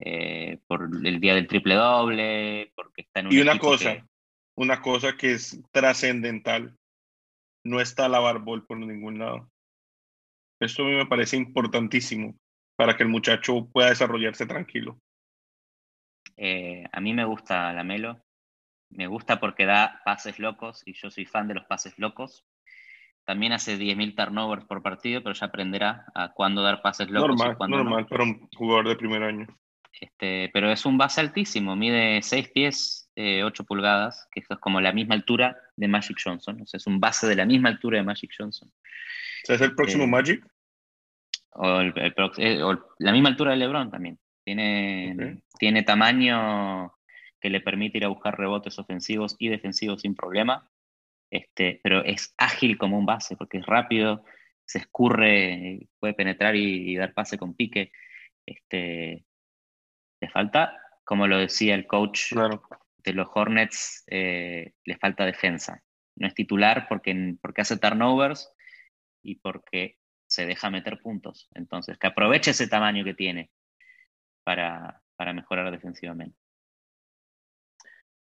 Eh, 0.00 0.58
por 0.66 0.82
el 0.82 1.20
día 1.20 1.34
del 1.34 1.46
triple 1.46 1.74
doble, 1.76 2.72
porque 2.74 3.02
está 3.02 3.20
en 3.20 3.26
un 3.26 3.32
Y 3.32 3.40
una 3.40 3.58
cosa, 3.58 4.06
una 4.56 4.82
cosa 4.82 5.16
que 5.16 5.32
es 5.32 5.62
trascendental, 5.70 6.76
no 7.64 7.80
está 7.80 8.08
la 8.08 8.18
barbol 8.18 8.66
por 8.66 8.78
ningún 8.78 9.18
lado. 9.18 9.50
Esto 10.60 10.82
a 10.82 10.86
mí 10.86 10.92
me 10.92 11.06
parece 11.06 11.36
importantísimo 11.36 12.36
para 12.76 12.96
que 12.96 13.02
el 13.02 13.08
muchacho 13.08 13.68
pueda 13.72 13.90
desarrollarse 13.90 14.46
tranquilo. 14.46 15.00
Eh, 16.36 16.84
a 16.90 17.00
mí 17.00 17.14
me 17.14 17.24
gusta 17.24 17.72
la 17.72 17.84
Melo, 17.84 18.24
me 18.90 19.06
gusta 19.06 19.38
porque 19.38 19.66
da 19.66 20.00
pases 20.04 20.38
locos 20.38 20.82
y 20.84 20.94
yo 20.94 21.10
soy 21.10 21.24
fan 21.26 21.48
de 21.48 21.54
los 21.54 21.64
pases 21.66 21.98
locos. 21.98 22.44
También 23.24 23.52
hace 23.52 23.78
10.000 23.78 24.14
turnovers 24.14 24.66
por 24.66 24.82
partido, 24.82 25.22
pero 25.22 25.34
ya 25.34 25.46
aprenderá 25.46 26.06
a 26.14 26.32
cuándo 26.32 26.62
dar 26.62 26.82
pases 26.82 27.08
locos. 27.08 27.38
Normal, 27.38 27.56
y 27.68 27.72
normal 27.72 28.06
para 28.06 28.24
un 28.24 28.48
jugador 28.54 28.88
de 28.88 28.96
primer 28.96 29.22
año. 29.22 29.46
Este, 30.00 30.50
pero 30.52 30.70
es 30.72 30.84
un 30.86 30.98
base 30.98 31.20
altísimo, 31.20 31.76
mide 31.76 32.20
6 32.20 32.48
pies, 32.50 33.10
8 33.16 33.16
eh, 33.16 33.66
pulgadas, 33.66 34.28
que 34.32 34.40
es 34.40 34.46
como 34.60 34.80
la 34.80 34.92
misma 34.92 35.14
altura 35.14 35.56
de 35.76 35.88
Magic 35.88 36.18
Johnson. 36.22 36.60
O 36.60 36.66
sea, 36.66 36.78
es 36.78 36.86
un 36.86 37.00
base 37.00 37.26
de 37.26 37.36
la 37.36 37.46
misma 37.46 37.68
altura 37.68 37.98
de 37.98 38.04
Magic 38.04 38.32
Johnson. 38.36 38.70
¿Es 39.44 39.60
el 39.60 39.74
próximo 39.74 40.04
eh, 40.04 40.08
Magic? 40.08 40.46
Eh, 42.38 42.62
o, 42.62 42.94
la 42.98 43.12
misma 43.12 43.28
altura 43.28 43.52
de 43.52 43.58
LeBron 43.58 43.90
también. 43.90 44.18
Tiene, 44.44 45.42
tiene 45.58 45.82
tamaño 45.84 46.92
que 47.40 47.48
le 47.48 47.60
permite 47.60 47.98
ir 47.98 48.04
a 48.04 48.08
buscar 48.08 48.36
rebotes 48.36 48.78
ofensivos 48.78 49.36
y 49.38 49.48
defensivos 49.48 50.02
sin 50.02 50.14
problema. 50.14 50.68
Este, 51.30 51.80
pero 51.82 52.04
es 52.04 52.34
ágil 52.36 52.76
como 52.76 52.98
un 52.98 53.06
base, 53.06 53.36
porque 53.36 53.58
es 53.58 53.66
rápido, 53.66 54.24
se 54.66 54.78
escurre, 54.78 55.88
puede 55.98 56.14
penetrar 56.14 56.56
y, 56.56 56.92
y 56.92 56.96
dar 56.96 57.14
pase 57.14 57.38
con 57.38 57.54
pique. 57.54 57.90
Este, 58.44 59.24
le 60.24 60.30
falta, 60.30 60.80
como 61.04 61.26
lo 61.26 61.36
decía 61.36 61.74
el 61.74 61.86
coach 61.86 62.32
de 62.32 63.12
los 63.12 63.28
Hornets, 63.34 64.04
eh, 64.06 64.72
le 64.84 64.96
falta 64.96 65.26
defensa. 65.26 65.82
No 66.16 66.26
es 66.26 66.34
titular 66.34 66.86
porque, 66.88 67.36
porque 67.42 67.60
hace 67.60 67.76
turnovers 67.76 68.50
y 69.22 69.34
porque 69.36 69.98
se 70.26 70.46
deja 70.46 70.70
meter 70.70 71.00
puntos. 71.02 71.50
Entonces, 71.54 71.98
que 71.98 72.06
aproveche 72.06 72.52
ese 72.52 72.68
tamaño 72.68 73.04
que 73.04 73.12
tiene 73.12 73.50
para, 74.44 75.02
para 75.16 75.34
mejorar 75.34 75.70
defensivamente. 75.70 76.38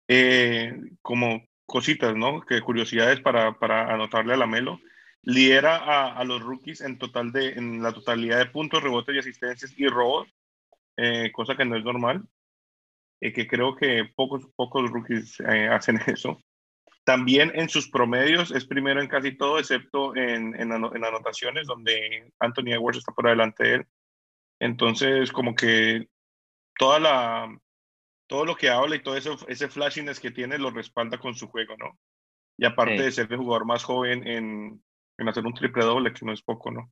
Eh, 0.10 0.74
como 1.02 1.48
cositas, 1.66 2.16
¿no? 2.18 2.42
Que 2.42 2.60
curiosidades 2.60 3.22
para, 3.22 3.58
para 3.60 3.94
anotarle 3.94 4.34
a 4.34 4.38
la 4.38 4.48
Melo. 4.48 4.82
Lidera 5.22 5.78
a, 5.78 6.18
a, 6.18 6.26
los 6.26 6.42
rookies 6.42 6.82
en, 6.82 6.98
total 6.98 7.32
de, 7.32 7.52
en 7.52 7.82
la 7.82 7.94
totalidad 7.94 8.39
de 8.39 8.48
puntos, 8.48 8.84
rebotes 8.84 9.16
y 9.16 9.20
asistencias 9.20 9.74
y 9.78 9.88
robos 9.88 10.28
eh, 10.97 11.32
cosa 11.32 11.56
que 11.56 11.65
no 11.65 11.77
es 11.77 11.84
normal, 11.84 12.23
y 13.23 13.32
que 13.32 13.47
creo 13.47 13.75
que 13.75 14.12
pocos, 14.15 14.45
pocos 14.56 14.91
rookies 14.91 15.39
eh, 15.39 15.69
hacen 15.69 15.97
eso. 16.08 16.41
También 17.06 17.51
en 17.56 17.69
sus 17.69 17.89
promedios 17.89 18.51
es 18.51 18.65
primero 18.65 19.01
en 19.01 19.08
casi 19.08 19.38
todo, 19.38 19.60
excepto 19.60 20.15
en, 20.15 20.56
en, 20.60 20.71
anotaciones, 20.71 21.67
donde 21.67 22.32
Anthony 22.39 22.73
Edwards 22.73 22.99
está 22.99 23.12
por 23.12 23.27
delante 23.27 23.63
de 23.63 23.73
él. 23.75 23.88
Entonces, 24.60 25.32
como 25.32 25.56
que 25.56 26.08
toda 26.77 26.99
la, 26.99 27.58
todo 28.27 28.45
lo 28.45 28.56
que 28.56 28.69
habla 28.69 28.95
y 28.95 29.03
todo 29.03 29.17
eso, 29.17 29.38
ese 29.47 29.67
flashiness 29.67 30.19
que 30.19 30.32
tiene 30.32 30.58
lo 30.58 30.71
respalda 30.71 31.17
con 31.17 31.36
su 31.36 31.47
juego, 31.47 31.75
¿no? 31.77 31.97
Y 32.58 32.65
aparte 32.65 33.01
de 33.01 33.12
ser 33.12 33.27
el 33.32 33.38
jugador 33.38 33.65
más 33.65 33.84
joven 33.84 34.25
en, 34.25 34.82
en 35.17 35.27
hacer 35.27 35.45
un 35.45 35.53
triple 35.53 35.84
doble, 35.84 36.13
que 36.13 36.25
no 36.25 36.32
es 36.32 36.41
poco, 36.41 36.71
¿no? 36.71 36.91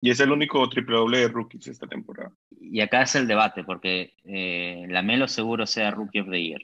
Y 0.00 0.10
es 0.10 0.20
el 0.20 0.32
único 0.32 0.66
triple 0.68 0.96
doble 0.96 1.18
de 1.18 1.28
rookies 1.28 1.68
esta 1.68 1.86
temporada. 1.86 2.32
Y 2.58 2.80
acá 2.80 3.02
es 3.02 3.14
el 3.14 3.26
debate, 3.26 3.64
porque 3.64 4.14
eh, 4.24 4.86
la 4.88 5.02
Melo 5.02 5.28
seguro 5.28 5.66
sea 5.66 5.90
Rookie 5.90 6.20
of 6.20 6.30
the 6.30 6.42
Year. 6.42 6.62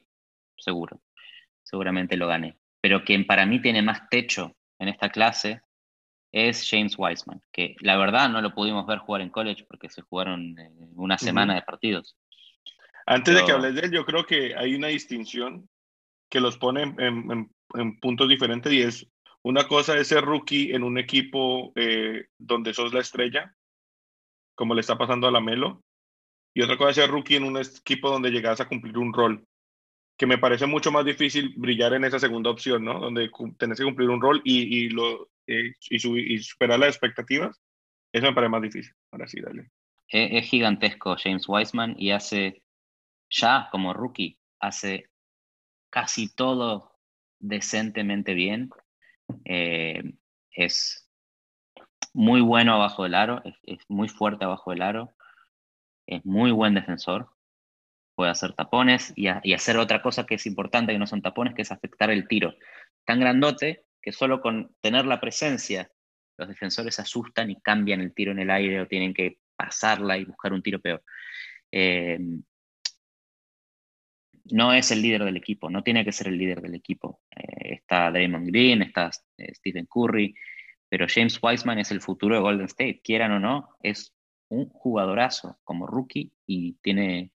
Seguro. 0.57 1.01
seguramente 1.63 2.17
lo 2.17 2.29
gane. 2.29 2.57
Pero 2.81 3.05
quien 3.05 3.27
para 3.27 3.45
mí 3.45 3.61
tiene 3.61 3.83
más 3.83 4.09
techo 4.09 4.57
en 4.79 4.89
esta 4.89 5.11
clase 5.11 5.61
es 6.33 6.69
James 6.69 6.95
Wiseman, 6.99 7.43
que 7.53 7.77
la 7.81 7.97
verdad 7.97 8.29
no 8.29 8.41
lo 8.41 8.55
pudimos 8.55 8.87
ver 8.87 8.99
jugar 8.99 9.23
en 9.23 9.31
college 9.31 9.65
porque 9.69 9.89
se 9.89 10.03
jugaron 10.03 10.59
eh, 10.59 10.71
una 10.95 11.19
semana 11.19 11.55
de 11.55 11.63
partidos. 11.63 12.17
Antes 13.07 13.35
de 13.35 13.45
que 13.45 13.53
hables 13.53 13.75
de 13.75 13.83
él, 13.83 13.93
yo 13.93 14.05
creo 14.05 14.25
que 14.27 14.55
hay 14.57 14.75
una 14.75 14.89
distinción 14.89 15.69
que 16.29 16.41
los 16.41 16.59
pone 16.59 16.83
en, 16.83 17.51
puntos 18.01 18.29
diferentes 18.29 18.73
y 18.73 18.83
es 18.83 19.07
una 19.47 19.69
cosa 19.69 19.97
es 19.97 20.09
ser 20.09 20.25
rookie 20.25 20.73
en 20.73 20.83
un 20.83 20.99
equipo 20.99 21.73
eh, 21.77 22.27
donde 22.37 22.75
sos 22.75 22.93
la 22.93 22.99
estrella, 22.99 23.55
como 24.57 24.75
le 24.75 24.81
está 24.81 24.99
pasando 24.99 25.29
a 25.29 25.31
la 25.31 25.41
Melo, 25.41 25.85
y 26.53 26.63
otra 26.63 26.77
cosa 26.77 26.91
es 26.91 26.97
ser 26.97 27.11
rookie 27.11 27.37
en 27.37 27.45
un 27.45 27.57
equipo 27.57 28.11
donde 28.11 28.33
llegas 28.33 28.61
a 28.61 28.67
cumplir 28.67 28.99
un 28.99 29.13
rol, 29.13 29.47
que 30.19 30.27
me 30.27 30.39
parece 30.39 30.67
mucho 30.67 30.91
más 30.91 31.05
difícil 31.05 31.55
brillar 31.57 31.95
en 31.95 32.03
esa 32.03 32.19
segunda 32.19 32.51
opción, 32.51 32.85
¿no? 32.85 32.99
Donde 32.99 33.31
tenés 33.57 33.79
que 33.79 33.85
cumplir 33.85 34.11
un 34.11 34.21
rol 34.21 34.43
y, 34.43 34.63
y 34.79 34.89
lo, 34.89 35.31
eh, 35.47 35.75
y, 35.91 36.39
superar 36.41 36.81
las 36.81 36.89
expectativas, 36.89 37.63
eso 38.13 38.27
me 38.27 38.33
parece 38.33 38.51
más 38.51 38.63
difícil. 38.63 38.95
Ahora 39.13 39.29
sí, 39.29 39.41
dale. 39.41 39.71
Es, 40.09 40.43
es 40.43 40.51
gigantesco 40.51 41.15
James 41.23 41.45
Wiseman 41.47 41.95
y 41.97 42.11
hace, 42.11 42.65
ya 43.31 43.69
como 43.71 43.95
rookie, 43.95 44.41
hace 44.59 45.09
casi 45.89 46.35
todo 46.35 46.99
decentemente 47.39 48.35
bien. 48.35 48.71
Eh, 49.45 50.03
es 50.51 51.09
muy 52.13 52.41
bueno 52.41 52.75
abajo 52.75 53.05
del 53.05 53.15
aro, 53.15 53.43
es, 53.45 53.79
muy 53.89 54.09
fuerte 54.09 54.45
abajo 54.45 54.71
del 54.71 54.83
aro, 54.83 55.15
es 56.07 56.25
muy 56.25 56.51
buen 56.51 56.75
defensor, 56.75 57.29
puede 58.15 58.31
hacer 58.31 58.55
tapones 58.55 59.13
y, 59.17 59.29
hacer 59.29 59.77
otra 59.77 60.03
cosa 60.03 60.25
que 60.25 60.37
es 60.37 60.47
importante, 60.47 60.93
que 60.93 60.99
no 60.99 61.07
son 61.07 61.23
tapones, 61.23 61.55
que 61.55 61.63
es 61.63 61.73
afectar 61.73 62.11
el 62.11 62.27
tiro. 62.27 62.55
Tan 63.05 63.21
grandote 63.21 63.85
que 64.01 64.13
solo 64.13 64.41
con 64.41 64.75
tener 64.81 65.05
la 65.05 65.21
presencia 65.21 65.91
los 66.39 66.49
defensores 66.49 66.99
asustan 66.99 67.51
y 67.51 67.61
cambian 67.61 68.01
el 68.01 68.15
tiro 68.15 68.33
en 68.33 68.41
el 68.41 68.51
aire 68.51 68.81
o 68.81 68.87
tienen 68.87 69.15
que 69.15 69.39
pasarla 69.57 70.19
y 70.19 70.25
buscar 70.25 70.53
un 70.53 70.63
tiro 70.63 70.81
peor. 70.81 71.03
Eh, 71.73 72.19
no 74.51 74.73
es 74.73 74.91
el 74.91 75.03
líder 75.03 75.25
del 75.25 75.37
equipo, 75.37 75.71
no 75.71 75.83
tiene 75.83 76.05
que 76.05 76.13
ser 76.13 76.29
el 76.29 76.39
líder 76.39 76.61
del 76.61 76.75
equipo. 76.75 77.21
Eh, 77.35 77.75
está 77.75 78.11
Draymond 78.11 78.49
Green, 78.49 78.83
está 78.83 79.11
eh, 79.39 79.55
Stephen 79.55 79.87
Curry, 79.87 80.35
pero 80.89 81.07
James 81.09 81.39
Wiseman 81.43 81.79
es 81.79 81.91
el 81.91 82.01
futuro 82.01 82.35
de 82.35 82.41
Golden 82.41 82.67
State, 82.67 83.01
quieran 83.03 83.33
o 83.33 83.41
no, 83.41 83.69
es 83.83 84.15
un 84.49 84.69
jugadorazo 84.69 85.59
como 85.65 85.87
rookie 85.87 86.33
y 86.47 86.75
tiene 86.75 87.33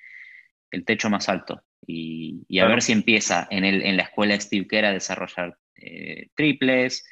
el 0.72 0.86
techo 0.86 1.10
más 1.10 1.28
alto. 1.30 1.64
Y, 1.86 2.60
a 2.60 2.68
ver 2.68 2.82
si 2.82 2.92
empieza 2.92 3.48
en, 3.50 3.66
el, 3.66 3.82
en 3.82 3.98
la 3.98 4.04
escuela 4.04 4.40
Steve 4.40 4.68
Kerr 4.68 4.86
a 4.86 4.94
desarrollar 4.94 5.58
eh, 5.76 6.30
triples, 6.36 7.04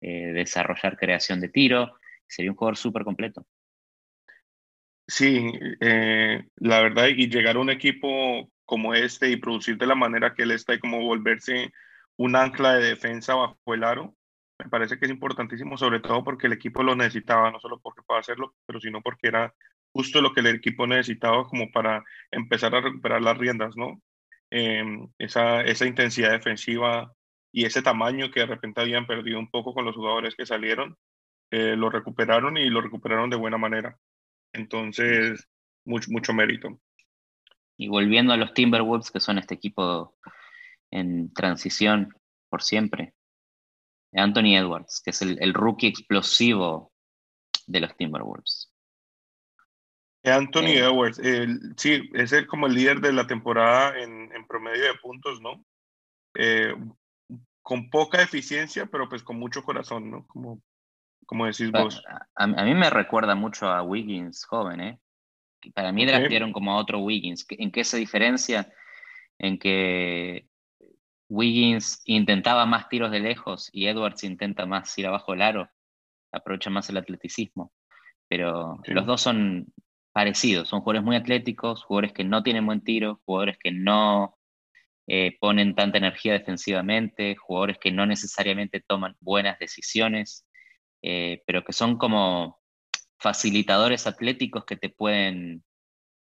desarrollar 0.00 0.96
creación 0.98 1.40
de 1.40 1.48
tiro. 1.48 1.96
Sería 2.26 2.50
un 2.50 2.56
jugador 2.56 2.76
súper 2.76 3.04
completo. 3.04 3.46
Sí, 5.06 5.52
la 6.56 6.82
verdad, 6.82 7.06
y 7.06 7.28
llegar 7.28 7.56
a 7.56 7.60
un 7.60 7.70
equipo 7.70 8.50
como 8.68 8.92
este 8.94 9.30
y 9.30 9.36
producir 9.36 9.78
de 9.78 9.86
la 9.86 9.94
manera 9.94 10.34
que 10.34 10.42
él 10.42 10.50
está 10.50 10.74
y 10.74 10.78
como 10.78 11.02
volverse 11.02 11.72
un 12.16 12.36
ancla 12.36 12.74
de 12.74 12.90
defensa 12.90 13.34
bajo 13.34 13.56
el 13.74 13.82
aro, 13.82 14.14
me 14.58 14.68
parece 14.68 14.98
que 14.98 15.06
es 15.06 15.10
importantísimo, 15.10 15.78
sobre 15.78 16.00
todo 16.00 16.22
porque 16.22 16.48
el 16.48 16.52
equipo 16.52 16.82
lo 16.82 16.94
necesitaba, 16.94 17.50
no 17.50 17.60
solo 17.60 17.80
porque 17.80 18.02
pueda 18.06 18.20
hacerlo, 18.20 18.54
pero 18.66 18.78
sino 18.78 19.00
porque 19.00 19.28
era 19.28 19.54
justo 19.92 20.20
lo 20.20 20.34
que 20.34 20.40
el 20.40 20.48
equipo 20.48 20.86
necesitaba 20.86 21.46
como 21.48 21.70
para 21.72 22.04
empezar 22.30 22.74
a 22.74 22.82
recuperar 22.82 23.22
las 23.22 23.38
riendas, 23.38 23.74
¿no? 23.74 24.02
Em, 24.50 25.08
esa, 25.18 25.62
esa 25.62 25.86
intensidad 25.86 26.32
defensiva 26.32 27.10
y 27.52 27.64
ese 27.64 27.80
tamaño 27.82 28.30
que 28.30 28.40
de 28.40 28.46
repente 28.46 28.82
habían 28.82 29.06
perdido 29.06 29.38
un 29.38 29.50
poco 29.50 29.72
con 29.72 29.86
los 29.86 29.96
jugadores 29.96 30.34
que 30.36 30.44
salieron, 30.44 30.98
eh, 31.50 31.74
lo 31.74 31.88
recuperaron 31.88 32.58
y 32.58 32.68
lo 32.68 32.82
recuperaron 32.82 33.30
de 33.30 33.36
buena 33.36 33.56
manera. 33.56 33.98
Entonces, 34.52 35.48
mucho, 35.86 36.10
mucho 36.10 36.34
mérito. 36.34 36.78
Y 37.78 37.88
volviendo 37.88 38.32
a 38.32 38.36
los 38.36 38.52
Timberwolves, 38.52 39.10
que 39.10 39.20
son 39.20 39.38
este 39.38 39.54
equipo 39.54 40.16
en 40.90 41.32
transición 41.32 42.14
por 42.50 42.62
siempre. 42.62 43.14
Anthony 44.12 44.56
Edwards, 44.56 45.00
que 45.04 45.10
es 45.10 45.22
el, 45.22 45.54
rookie 45.54 45.86
explosivo 45.86 46.92
de 47.66 47.80
los 47.80 47.96
Timberwolves. 47.96 48.72
Anthony 50.24 50.74
eh, 50.74 50.78
Edwards, 50.78 51.20
sí, 51.76 52.10
es 52.14 52.32
el, 52.32 52.46
como 52.46 52.66
el 52.66 52.74
líder 52.74 53.00
de 53.00 53.12
la 53.12 53.26
temporada 53.26 53.98
en, 53.98 54.28
promedio 54.48 54.84
de 54.84 54.98
puntos, 54.98 55.40
¿no? 55.40 55.64
Eh, 56.34 56.74
con 57.62 57.90
poca 57.90 58.22
eficiencia, 58.22 58.86
pero 58.86 59.08
pues 59.08 59.22
con 59.22 59.38
mucho 59.38 59.62
corazón, 59.62 60.10
¿no? 60.10 60.26
Como, 60.26 60.60
como 61.26 61.46
decís 61.46 61.70
vos. 61.70 62.02
A, 62.34 62.44
a, 62.44 62.64
mí 62.64 62.74
me 62.74 62.90
recuerda 62.90 63.34
mucho 63.34 63.68
a 63.68 63.82
Wiggins 63.82 64.44
joven, 64.46 64.80
¿eh? 64.80 65.00
Para 65.74 65.92
mí 65.92 66.06
okay. 66.06 66.52
como 66.52 66.72
a 66.72 66.76
otro 66.76 67.00
Wiggins. 67.00 67.46
¿En 67.50 67.70
qué 67.70 67.84
se 67.84 67.98
diferencia? 67.98 68.72
En 69.38 69.58
que 69.58 70.48
Wiggins 71.28 72.02
intentaba 72.06 72.64
más 72.66 72.88
tiros 72.88 73.10
de 73.10 73.20
lejos 73.20 73.68
y 73.72 73.86
Edwards 73.86 74.24
intenta 74.24 74.66
más 74.66 74.96
ir 74.98 75.06
abajo 75.06 75.32
del 75.32 75.42
aro, 75.42 75.70
aprovecha 76.32 76.70
más 76.70 76.88
el 76.88 76.96
atleticismo. 76.96 77.72
Pero 78.28 78.78
los 78.84 79.06
dos 79.06 79.20
son 79.20 79.72
parecidos, 80.12 80.68
son 80.68 80.80
jugadores 80.80 81.04
muy 81.04 81.16
atléticos, 81.16 81.84
jugadores 81.84 82.12
que 82.12 82.24
no 82.24 82.42
tienen 82.42 82.66
buen 82.66 82.82
tiro, 82.82 83.20
jugadores 83.24 83.58
que 83.58 83.70
no 83.70 84.38
eh, 85.06 85.38
ponen 85.40 85.74
tanta 85.74 85.98
energía 85.98 86.32
defensivamente, 86.32 87.36
jugadores 87.36 87.78
que 87.78 87.92
no 87.92 88.04
necesariamente 88.04 88.80
toman 88.86 89.16
buenas 89.20 89.58
decisiones, 89.58 90.46
eh, 91.02 91.42
pero 91.46 91.64
que 91.64 91.72
son 91.72 91.96
como 91.96 92.60
facilitadores 93.18 94.06
atléticos 94.06 94.64
que 94.64 94.76
te 94.76 94.88
pueden 94.88 95.64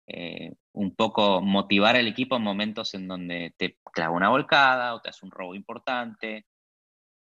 eh, 0.07 0.53
un 0.73 0.95
poco 0.95 1.41
motivar 1.41 1.95
al 1.95 2.07
equipo 2.07 2.35
en 2.35 2.41
momentos 2.41 2.93
en 2.93 3.07
donde 3.07 3.53
te 3.57 3.79
clava 3.93 4.15
una 4.15 4.29
volcada 4.29 4.95
o 4.95 5.01
te 5.01 5.09
hace 5.09 5.25
un 5.25 5.31
robo 5.31 5.55
importante. 5.55 6.45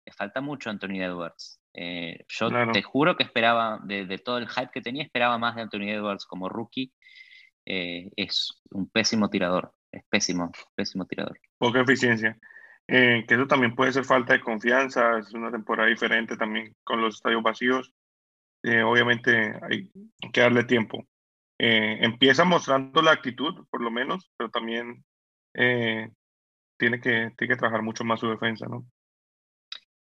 Le 0.06 0.14
falta 0.14 0.42
mucho 0.42 0.70
a 0.70 0.74
Anthony 0.74 1.02
Edwards. 1.02 1.60
Eh, 1.74 2.26
yo 2.28 2.50
te 2.72 2.82
juro 2.82 3.16
que 3.16 3.24
esperaba, 3.24 3.80
de, 3.84 4.18
todo 4.18 4.38
el 4.38 4.48
hype 4.48 4.72
que 4.74 4.82
tenía, 4.82 5.04
esperaba 5.04 5.38
más 5.38 5.56
de 5.56 5.64
Anthony 5.64 5.90
Edwards 5.90 6.26
como 6.26 6.50
rookie. 6.50 6.94
Eh, 7.66 8.12
es 8.16 8.62
un 8.72 8.90
pésimo 8.90 9.30
tirador, 9.30 9.74
es 9.92 10.04
pésimo, 10.10 10.52
pésimo 10.76 11.06
tirador. 11.06 11.40
Poca 11.58 11.82
eficiencia. 11.82 12.38
que 12.88 13.26
eso 13.28 13.48
también 13.48 13.74
puede 13.76 13.94
ser 13.94 14.06
falta 14.06 14.34
de 14.34 14.42
confianza, 14.42 15.18
es 15.18 15.34
una 15.34 15.50
temporada 15.50 15.90
diferente 15.90 16.38
también 16.38 16.76
con 16.84 17.02
los 17.02 17.16
estadios 17.16 17.42
vacíos. 17.42 17.92
Obviamente 18.84 19.54
hay 19.62 19.92
que 20.32 20.42
darle 20.42 20.64
tiempo. 20.64 21.06
Eh, 21.58 22.00
empieza 22.02 22.44
mostrando 22.44 23.02
la 23.02 23.12
actitud, 23.12 23.66
por 23.70 23.82
lo 23.82 23.90
menos, 23.90 24.30
pero 24.38 24.50
también 24.50 25.06
eh, 25.54 26.10
tiene, 26.78 27.00
que, 27.00 27.32
tiene 27.38 27.54
que 27.54 27.60
trabajar 27.60 27.82
mucho 27.82 28.04
más 28.04 28.20
su 28.20 28.30
defensa, 28.30 28.66
¿no? 28.68 28.86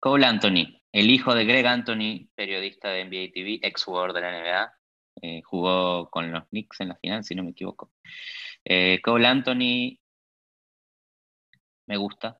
Cole 0.01 0.27
Anthony, 0.27 0.81
el 0.93 1.11
hijo 1.11 1.35
de 1.35 1.45
Greg 1.45 1.67
Anthony, 1.67 2.29
periodista 2.35 2.91
de 2.91 3.05
NBA 3.05 3.33
TV, 3.33 3.59
ex 3.63 3.83
jugador 3.83 4.13
de 4.13 4.21
la 4.21 4.31
NBA, 4.31 4.75
eh, 5.23 5.43
jugó 5.43 6.09
con 6.11 6.31
los 6.31 6.47
Knicks 6.49 6.81
en 6.81 6.89
la 6.89 6.97
final, 6.97 7.25
si 7.25 7.35
no 7.35 7.43
me 7.43 7.51
equivoco. 7.51 7.91
Cole 9.03 9.27
Anthony 9.27 9.99
me 11.87 11.97
gusta. 11.97 12.39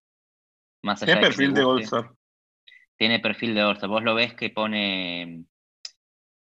Más 0.83 1.03
allá 1.03 1.15
Tiene 1.15 1.27
perfil 1.27 1.55
de 1.55 1.65
All-Star. 1.65 2.13
Tiene 2.97 3.19
perfil 3.19 3.55
de 3.55 3.63
All-Star. 3.63 3.89
Vos 3.89 4.03
lo 4.03 4.15
ves 4.15 4.35
que 4.35 4.51
pone 4.51 5.47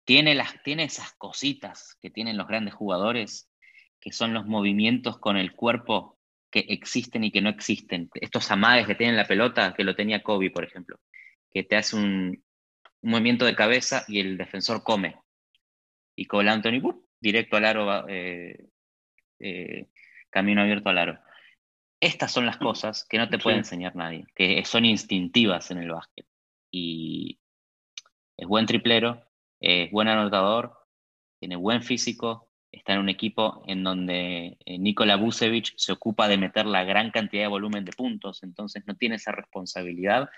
tiene, 0.09 0.33
las, 0.33 0.63
tiene 0.63 0.85
esas 0.85 1.13
cositas 1.13 1.95
que 2.01 2.09
tienen 2.09 2.35
los 2.35 2.47
grandes 2.47 2.73
jugadores, 2.73 3.47
que 3.99 4.11
son 4.11 4.33
los 4.33 4.47
movimientos 4.47 5.19
con 5.19 5.37
el 5.37 5.53
cuerpo 5.53 6.17
que 6.49 6.65
existen 6.69 7.23
y 7.23 7.31
que 7.31 7.41
no 7.41 7.49
existen. 7.49 8.09
Estos 8.15 8.49
amagues 8.49 8.87
que 8.87 8.95
tienen 8.95 9.15
la 9.15 9.27
pelota, 9.27 9.75
que 9.77 9.83
lo 9.83 9.95
tenía 9.95 10.23
Kobe, 10.23 10.49
por 10.49 10.63
ejemplo, 10.63 10.99
que 11.51 11.61
te 11.63 11.75
hace 11.75 11.95
un, 11.95 12.43
movimiento 13.03 13.45
de 13.45 13.55
cabeza 13.55 14.03
y 14.07 14.19
el 14.19 14.35
defensor 14.35 14.81
come. 14.81 15.15
Y 16.15 16.25
con 16.25 16.49
Anthony, 16.49 16.81
directo 17.19 17.57
al 17.57 17.65
aro, 17.65 18.09
eh, 18.09 18.67
eh, 19.37 19.89
camino 20.31 20.61
abierto 20.63 20.89
al 20.89 20.97
aro. 20.97 21.19
Estas 21.99 22.31
son 22.31 22.47
las 22.47 22.57
cosas 22.57 23.05
que 23.07 23.19
no 23.19 23.29
te 23.29 23.37
puede 23.37 23.57
enseñar 23.57 23.95
nadie, 23.95 24.25
que 24.33 24.65
son 24.65 24.85
instintivas 24.85 25.69
en 25.69 25.77
el 25.77 25.91
básquet. 25.91 26.25
Y 26.71 27.39
es 28.37 28.47
buen 28.47 28.65
triplero, 28.65 29.28
es 29.59 29.91
buen 29.91 30.07
anotador, 30.07 30.73
tiene 31.39 31.55
buen 31.55 31.83
físico, 31.83 32.49
está 32.71 32.93
en 32.93 32.99
un 32.99 33.09
equipo 33.09 33.63
en 33.67 33.83
donde 33.83 34.57
eh, 34.65 34.77
Nikola 34.77 35.15
Vucevic 35.15 35.73
se 35.77 35.91
ocupa 35.91 36.27
de 36.27 36.37
meter 36.37 36.65
la 36.65 36.83
gran 36.83 37.11
cantidad 37.11 37.43
de 37.43 37.47
volumen 37.47 37.85
de 37.85 37.93
puntos, 37.93 38.43
entonces 38.43 38.83
no 38.85 38.95
tiene 38.95 39.15
esa 39.15 39.31
responsabilidad. 39.31 40.29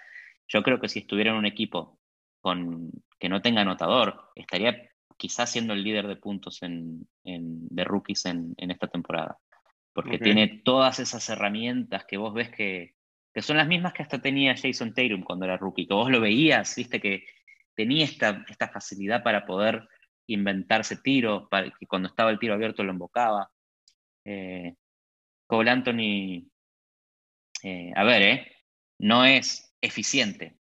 Yo 0.48 0.64
creo 0.64 0.80
que 0.80 0.90
si 0.90 1.00
estuviera 1.00 1.32
en 1.32 1.38
un 1.38 1.46
equipo 1.46 2.00
con, 2.40 2.92
que 3.20 3.30
no 3.30 3.42
tenga 3.42 3.62
anotador, 3.62 4.32
estaría 4.36 4.90
quizás 5.18 5.52
siendo 5.52 5.74
el 5.74 5.84
líder 5.84 6.08
de 6.08 6.16
puntos 6.16 6.64
en, 6.64 7.08
de 7.24 7.84
rookies 7.84 8.26
en, 8.26 8.56
esta 8.58 8.88
temporada, 8.88 9.38
porque 9.94 10.18
tiene 10.18 10.62
todas 10.64 11.00
esas 11.00 11.30
herramientas 11.30 12.06
que 12.06 12.18
vos 12.18 12.34
ves 12.34 12.50
que, 12.50 12.96
que 13.32 13.42
son 13.44 13.58
las 13.58 13.68
mismas 13.68 13.94
que 13.94 14.02
hasta 14.02 14.20
tenía 14.20 14.56
Jason 14.58 14.94
Tatum 14.96 15.22
cuando 15.22 15.46
era 15.46 15.58
rookie, 15.58 15.86
que 15.86 15.94
vos 15.94 16.10
lo 16.10 16.20
veías, 16.20 16.76
viste 16.76 17.00
que 17.00 17.26
tenía 17.76 18.06
esta, 18.06 18.46
esta 18.50 18.70
facilidad 18.70 19.24
para 19.24 19.46
poder 19.46 19.88
inventarse 20.28 20.98
tiros, 20.98 21.48
para 21.50 21.72
que 21.72 21.88
cuando 21.88 22.08
estaba 22.08 22.32
el 22.32 22.40
tiro 22.40 22.54
abierto 22.54 22.84
lo 22.84 22.92
embocaba. 22.92 23.52
Eh, 24.26 24.76
Cole 25.48 25.70
Anthony, 25.70 26.50
eh, 27.64 27.92
a 27.96 28.04
ver, 28.04 28.22
eh, 28.22 28.56
no 29.00 29.26
es 29.26 29.76
eficiente 29.82 30.58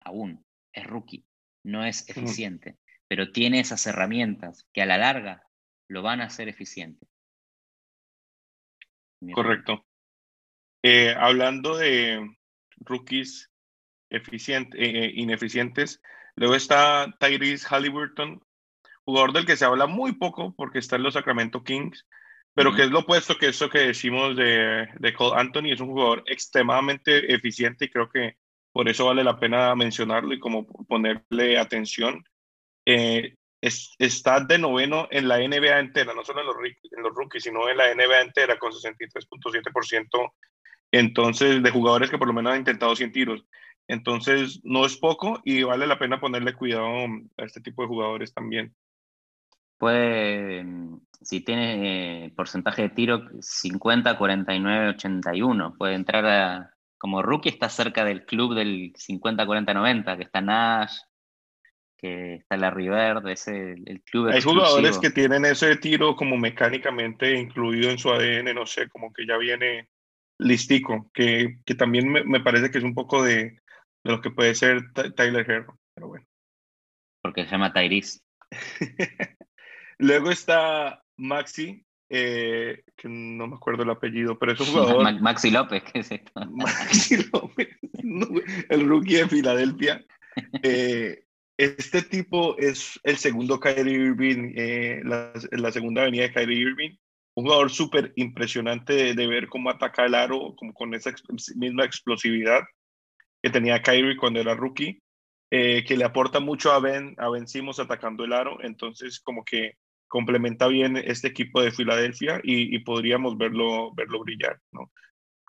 aún, 0.00 0.44
es 0.72 0.86
rookie, 0.86 1.26
no 1.64 1.84
es 1.84 2.08
eficiente, 2.08 2.78
pero 3.08 3.32
tiene 3.32 3.60
esas 3.60 3.86
herramientas 3.86 4.66
que 4.72 4.82
a 4.82 4.86
la 4.86 4.98
larga 4.98 5.46
lo 5.88 6.02
van 6.02 6.20
a 6.20 6.26
hacer 6.26 6.48
eficiente. 6.48 7.06
Correcto. 9.32 9.86
Eh, 10.82 11.14
hablando 11.16 11.76
de 11.76 12.36
rookies 12.76 13.50
eficientes, 14.10 14.80
ineficientes, 15.14 16.02
luego 16.36 16.54
está 16.54 17.14
Tyrese 17.18 17.66
Halliburton, 17.68 18.42
jugador 19.04 19.32
del 19.32 19.46
que 19.46 19.56
se 19.56 19.64
habla 19.64 19.86
muy 19.86 20.12
poco 20.12 20.54
porque 20.56 20.78
está 20.78 20.96
en 20.96 21.02
los 21.02 21.14
Sacramento 21.14 21.62
Kings, 21.62 22.06
pero 22.54 22.74
que 22.74 22.84
es 22.84 22.90
lo 22.90 23.00
opuesto 23.00 23.36
que 23.36 23.48
eso 23.48 23.68
que 23.68 23.80
decimos 23.80 24.36
de, 24.36 24.88
de 24.98 25.14
Cole 25.14 25.40
Anthony, 25.40 25.72
es 25.72 25.80
un 25.80 25.88
jugador 25.88 26.22
extremadamente 26.26 27.34
eficiente 27.34 27.86
y 27.86 27.90
creo 27.90 28.08
que 28.08 28.36
por 28.72 28.88
eso 28.88 29.06
vale 29.06 29.24
la 29.24 29.38
pena 29.38 29.74
mencionarlo 29.74 30.32
y 30.34 30.40
como 30.40 30.66
ponerle 30.66 31.58
atención. 31.58 32.24
Eh, 32.86 33.34
está 33.98 34.40
de 34.40 34.58
noveno 34.58 35.08
en 35.10 35.26
la 35.26 35.38
NBA 35.38 35.78
entera, 35.78 36.12
no 36.12 36.24
solo 36.24 36.40
en 36.40 36.46
los, 36.46 36.56
en 36.56 37.02
los 37.02 37.14
rookies, 37.14 37.44
sino 37.44 37.68
en 37.68 37.76
la 37.76 37.94
NBA 37.94 38.20
entera 38.20 38.58
con 38.58 38.72
63.7% 38.72 40.32
entonces 40.92 41.62
de 41.62 41.70
jugadores 41.70 42.10
que 42.10 42.18
por 42.18 42.28
lo 42.28 42.34
menos 42.34 42.52
han 42.52 42.58
intentado 42.58 42.94
100 42.94 43.12
tiros. 43.12 43.44
Entonces 43.88 44.60
no 44.64 44.86
es 44.86 44.96
poco 44.96 45.40
y 45.44 45.62
vale 45.62 45.86
la 45.86 45.98
pena 45.98 46.20
ponerle 46.20 46.54
cuidado 46.54 46.86
a 47.36 47.44
este 47.44 47.60
tipo 47.60 47.82
de 47.82 47.88
jugadores 47.88 48.32
también. 48.32 48.74
Puede, 49.76 50.64
si 51.20 51.40
tiene 51.40 52.26
eh, 52.26 52.32
porcentaje 52.34 52.82
de 52.82 52.88
tiro 52.90 53.22
50, 53.40 54.16
49, 54.16 54.88
81, 54.90 55.74
puede 55.76 55.94
entrar 55.94 56.26
a, 56.26 56.74
como 56.96 57.22
rookie 57.22 57.50
está 57.50 57.68
cerca 57.68 58.04
del 58.04 58.24
club 58.24 58.54
del 58.54 58.92
50, 58.96 59.44
40, 59.44 59.74
90, 59.74 60.16
que 60.16 60.22
está 60.22 60.40
Nash, 60.40 60.96
que 61.98 62.36
está 62.36 62.56
la 62.56 62.70
Bird, 62.70 63.28
ese 63.28 63.72
el 63.84 64.02
club 64.02 64.28
Hay 64.28 64.40
jugadores 64.40 64.98
que 64.98 65.10
tienen 65.10 65.44
ese 65.44 65.76
tiro 65.76 66.16
como 66.16 66.38
mecánicamente 66.38 67.38
incluido 67.38 67.90
en 67.90 67.98
su 67.98 68.10
ADN, 68.10 68.54
no 68.54 68.64
sé, 68.64 68.88
como 68.88 69.12
que 69.12 69.26
ya 69.26 69.36
viene 69.36 69.88
listico, 70.38 71.10
que, 71.12 71.58
que 71.64 71.74
también 71.74 72.10
me, 72.10 72.24
me, 72.24 72.40
parece 72.40 72.70
que 72.70 72.78
es 72.78 72.84
un 72.84 72.94
poco 72.94 73.22
de, 73.22 73.58
de 74.04 74.12
lo 74.12 74.20
que 74.20 74.30
puede 74.30 74.54
ser 74.54 74.92
Tyler 74.92 75.50
Herro, 75.50 75.78
pero 75.94 76.08
bueno. 76.08 76.26
Porque 77.22 77.44
se 77.44 77.52
llama 77.52 77.72
Tyrese. 77.72 78.20
Luego 79.98 80.30
está 80.30 81.02
Maxi, 81.16 81.84
eh, 82.10 82.82
que 82.96 83.08
no 83.08 83.46
me 83.46 83.56
acuerdo 83.56 83.82
el 83.82 83.90
apellido, 83.90 84.38
pero 84.38 84.52
es 84.52 84.60
un 84.60 84.66
jugador. 84.72 85.20
Maxi 85.20 85.50
López, 85.50 85.82
¿qué 85.84 86.00
es 86.00 86.12
esto? 86.12 86.32
Maxi 86.50 87.16
López, 87.32 87.68
el 88.68 88.86
rookie 88.86 89.16
de 89.16 89.28
Filadelfia. 89.28 90.04
Eh, 90.62 91.24
este 91.56 92.02
tipo 92.02 92.58
es 92.58 93.00
el 93.04 93.16
segundo 93.16 93.60
Kyrie 93.60 93.94
Irving, 93.94 94.52
eh, 94.56 95.00
la, 95.04 95.32
la, 95.52 95.70
segunda 95.70 96.02
avenida 96.02 96.24
de 96.24 96.32
Kyrie 96.32 96.58
Irving. 96.58 96.90
Un 97.36 97.44
jugador 97.44 97.70
súper 97.70 98.12
impresionante 98.16 99.14
de, 99.14 99.26
ver 99.26 99.48
cómo 99.48 99.70
ataca 99.70 100.04
el 100.04 100.14
aro, 100.14 100.54
como 100.56 100.74
con 100.74 100.94
esa 100.94 101.12
misma 101.56 101.84
explosividad 101.84 102.62
que 103.44 103.50
tenía 103.50 103.82
Kyrie 103.82 104.16
cuando 104.16 104.40
era 104.40 104.54
rookie. 104.54 104.98
que 105.50 105.96
le 105.96 106.04
aporta 106.04 106.40
mucho 106.40 106.72
a 106.72 106.80
Ben, 106.80 107.14
a 107.18 107.28
Ben 107.28 107.46
Simmons 107.46 107.78
atacando 107.78 108.24
el 108.24 108.32
aro, 108.32 108.56
entonces 108.62 109.20
como 109.20 109.44
que 109.44 109.76
complementa 110.08 110.66
bien 110.66 110.96
este 110.96 111.28
equipo 111.28 111.60
de 111.60 111.70
Filadelfia 111.70 112.40
y, 112.42 112.78
podríamos 112.78 113.36
verlo, 113.36 113.92
verlo 113.94 114.20
brillar. 114.20 114.58
¿no? 114.72 114.90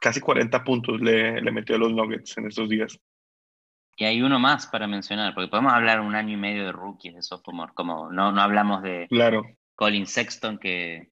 Casi 0.01 0.19
40 0.19 0.63
puntos 0.63 0.99
le, 0.99 1.41
le 1.41 1.51
metió 1.51 1.77
a 1.77 1.79
los 1.79 1.93
Nuggets 1.93 2.37
en 2.37 2.47
estos 2.47 2.67
días. 2.67 2.99
Y 3.95 4.03
hay 4.03 4.21
uno 4.21 4.39
más 4.39 4.67
para 4.67 4.87
mencionar, 4.87 5.33
porque 5.33 5.49
podemos 5.49 5.71
hablar 5.71 6.01
un 6.01 6.15
año 6.15 6.33
y 6.33 6.37
medio 6.37 6.65
de 6.65 6.73
rookies 6.73 7.15
de 7.15 7.21
sophomore, 7.21 7.71
como 7.73 8.11
no, 8.11 8.33
no 8.33 8.41
hablamos 8.41 8.83
de 8.83 9.07
claro. 9.07 9.45
Colin 9.75 10.05
Sexton, 10.05 10.57
que 10.57 11.11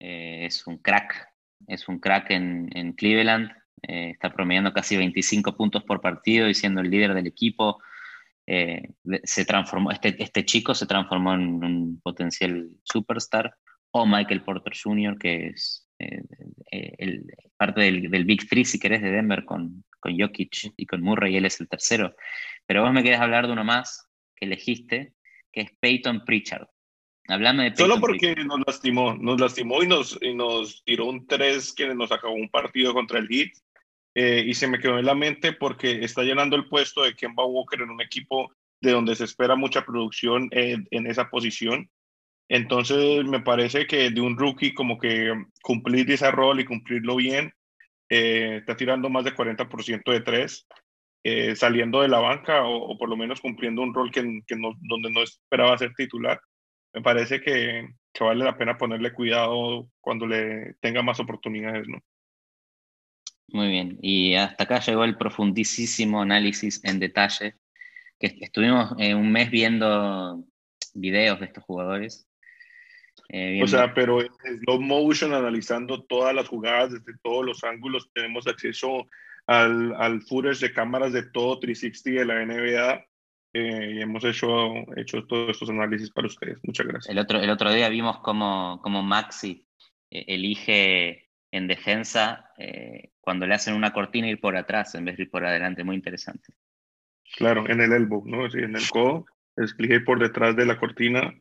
eh, 0.00 0.46
es 0.46 0.66
un 0.66 0.78
crack, 0.78 1.28
es 1.68 1.88
un 1.88 2.00
crack 2.00 2.32
en, 2.32 2.68
en 2.76 2.92
Cleveland, 2.94 3.52
eh, 3.82 4.10
está 4.10 4.32
promediando 4.32 4.72
casi 4.72 4.96
25 4.96 5.56
puntos 5.56 5.84
por 5.84 6.00
partido 6.00 6.48
y 6.48 6.54
siendo 6.54 6.80
el 6.80 6.90
líder 6.90 7.14
del 7.14 7.26
equipo. 7.26 7.78
Eh, 8.46 8.90
se 9.24 9.44
transformó, 9.44 9.90
este, 9.90 10.22
este 10.22 10.44
chico 10.44 10.74
se 10.74 10.86
transformó 10.86 11.34
en 11.34 11.62
un 11.62 12.00
potencial 12.00 12.70
superstar, 12.82 13.54
o 13.90 14.06
Michael 14.06 14.42
Porter 14.42 14.72
Jr., 14.74 15.18
que 15.18 15.48
es 15.48 15.86
eh, 15.98 16.22
eh, 16.70 16.94
el, 16.98 17.26
parte 17.56 17.80
del, 17.80 18.10
del, 18.10 18.24
Big 18.24 18.48
Three, 18.48 18.64
si 18.64 18.78
querés, 18.78 19.02
de 19.02 19.10
Denver 19.10 19.44
con, 19.44 19.84
con 20.00 20.18
Jokic 20.18 20.72
y 20.76 20.86
con 20.86 21.02
Murray, 21.02 21.34
y 21.34 21.36
él 21.36 21.44
es 21.44 21.60
el 21.60 21.68
tercero. 21.68 22.14
Pero 22.66 22.82
vos 22.82 22.92
me 22.92 23.02
querés 23.02 23.20
hablar 23.20 23.46
de 23.46 23.52
uno 23.52 23.64
más 23.64 24.08
que 24.36 24.46
elegiste, 24.46 25.14
que 25.52 25.62
es 25.62 25.70
Peyton 25.80 26.24
Pritchard. 26.24 26.68
Hablame 27.26 27.64
de 27.64 27.70
Peyton 27.72 27.88
Solo 27.88 28.00
porque 28.00 28.34
nos 28.36 28.60
lastimó, 28.66 29.14
nos 29.14 29.40
lastimó 29.40 29.82
y 29.82 29.88
nos, 29.88 30.18
y 30.22 30.34
nos 30.34 30.84
tiró 30.84 31.06
un 31.06 31.26
3 31.26 31.74
que 31.74 31.94
nos 31.94 32.12
acabó 32.12 32.34
un 32.34 32.48
partido 32.48 32.94
contra 32.94 33.18
el 33.18 33.28
Heat 33.28 33.50
eh, 34.14 34.42
y 34.46 34.54
se 34.54 34.66
me 34.66 34.78
quedó 34.78 34.98
en 34.98 35.06
la 35.06 35.14
mente 35.14 35.52
porque 35.52 36.04
está 36.04 36.22
llenando 36.22 36.56
el 36.56 36.68
puesto 36.68 37.02
de 37.02 37.14
Kemba 37.14 37.44
Walker 37.44 37.82
en 37.82 37.90
un 37.90 38.00
equipo 38.00 38.52
de 38.80 38.92
donde 38.92 39.14
se 39.14 39.24
espera 39.24 39.56
mucha 39.56 39.84
producción 39.84 40.48
en, 40.52 41.06
esa 41.06 41.28
posición. 41.30 41.90
Entonces 42.48 43.24
me 43.24 43.40
parece 43.40 43.86
que 43.86 44.10
de 44.10 44.20
un 44.20 44.38
rookie 44.38 44.74
como 44.74 44.98
que 44.98 45.32
cumplir 45.62 46.10
ese 46.10 46.30
rol 46.30 46.60
y 46.60 46.64
cumplirlo 46.64 47.16
bien, 47.16 47.52
eh, 48.08 48.56
está 48.60 48.76
tirando 48.76 49.10
más 49.10 49.24
de 49.24 49.34
40% 49.34 50.10
de 50.10 50.20
tres, 50.20 50.66
eh, 51.24 51.54
saliendo 51.56 52.00
de 52.00 52.08
la 52.08 52.20
banca 52.20 52.64
o, 52.64 52.96
por 52.96 53.08
lo 53.08 53.16
menos 53.16 53.40
cumpliendo 53.40 53.82
un 53.82 53.92
rol 53.92 54.10
que, 54.10 54.40
que 54.46 54.56
no, 54.56 54.72
donde 54.80 55.10
no 55.10 55.22
esperaba 55.22 55.76
ser 55.76 55.92
titular. 55.94 56.40
Me 56.94 57.02
parece 57.02 57.40
que, 57.40 57.86
que 58.12 58.24
vale 58.24 58.44
la 58.44 58.56
pena 58.56 58.78
ponerle 58.78 59.12
cuidado 59.12 59.90
cuando 60.00 60.26
le 60.26 60.74
tenga 60.80 61.02
más 61.02 61.20
oportunidades, 61.20 61.86
¿no? 61.86 62.00
Muy 63.50 63.68
bien, 63.68 63.98
y 64.02 64.34
hasta 64.34 64.64
acá 64.64 64.80
llegó 64.80 65.04
el 65.04 65.16
profundísimo 65.16 66.20
análisis 66.20 66.84
en 66.84 67.00
detalle, 67.00 67.54
que 68.20 68.36
estuvimos 68.40 68.92
eh, 68.98 69.14
un 69.14 69.32
mes 69.32 69.50
viendo 69.50 70.44
videos 70.94 71.40
de 71.40 71.46
estos 71.46 71.64
jugadores. 71.64 72.28
Eh, 73.30 73.60
o 73.62 73.66
sea, 73.66 73.94
pero 73.94 74.20
en 74.20 74.60
slow 74.60 74.80
motion, 74.80 75.32
analizando 75.32 76.02
todas 76.04 76.34
las 76.34 76.46
jugadas 76.46 76.92
desde 76.92 77.18
todos 77.22 77.44
los 77.44 77.64
ángulos, 77.64 78.10
tenemos 78.12 78.46
acceso 78.46 79.06
al, 79.46 79.94
al 79.96 80.20
footage 80.22 80.60
de 80.60 80.72
cámaras 80.72 81.14
de 81.14 81.22
todo 81.22 81.58
360 81.58 82.20
de 82.20 82.26
la 82.26 82.44
NBA 82.44 83.06
eh, 83.54 83.92
y 83.94 84.02
hemos 84.02 84.24
hecho, 84.24 84.74
hecho 84.96 85.24
todos 85.26 85.50
estos 85.52 85.70
análisis 85.70 86.10
para 86.10 86.26
ustedes. 86.26 86.58
Muchas 86.64 86.86
gracias. 86.86 87.10
El 87.10 87.18
otro, 87.18 87.40
el 87.40 87.48
otro 87.48 87.72
día 87.72 87.88
vimos 87.88 88.18
cómo, 88.18 88.80
cómo 88.82 89.02
Maxi 89.02 89.66
elige 90.10 91.27
en 91.50 91.66
defensa 91.66 92.50
eh, 92.58 93.10
cuando 93.20 93.46
le 93.46 93.54
hacen 93.54 93.74
una 93.74 93.92
cortina 93.92 94.28
ir 94.28 94.40
por 94.40 94.56
atrás 94.56 94.94
en 94.94 95.04
vez 95.04 95.16
de 95.16 95.24
ir 95.24 95.30
por 95.30 95.44
adelante, 95.44 95.84
muy 95.84 95.96
interesante. 95.96 96.52
Claro, 97.36 97.68
en 97.68 97.80
el 97.80 97.92
elbow, 97.92 98.24
¿no? 98.26 98.50
Sí, 98.50 98.58
en 98.58 98.76
el 98.76 98.88
codo, 98.90 99.26
expliqué 99.56 100.00
por 100.00 100.18
detrás 100.18 100.56
de 100.56 100.66
la 100.66 100.78
cortina, 100.78 101.34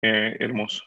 eh, 0.00 0.36
hermoso. 0.38 0.84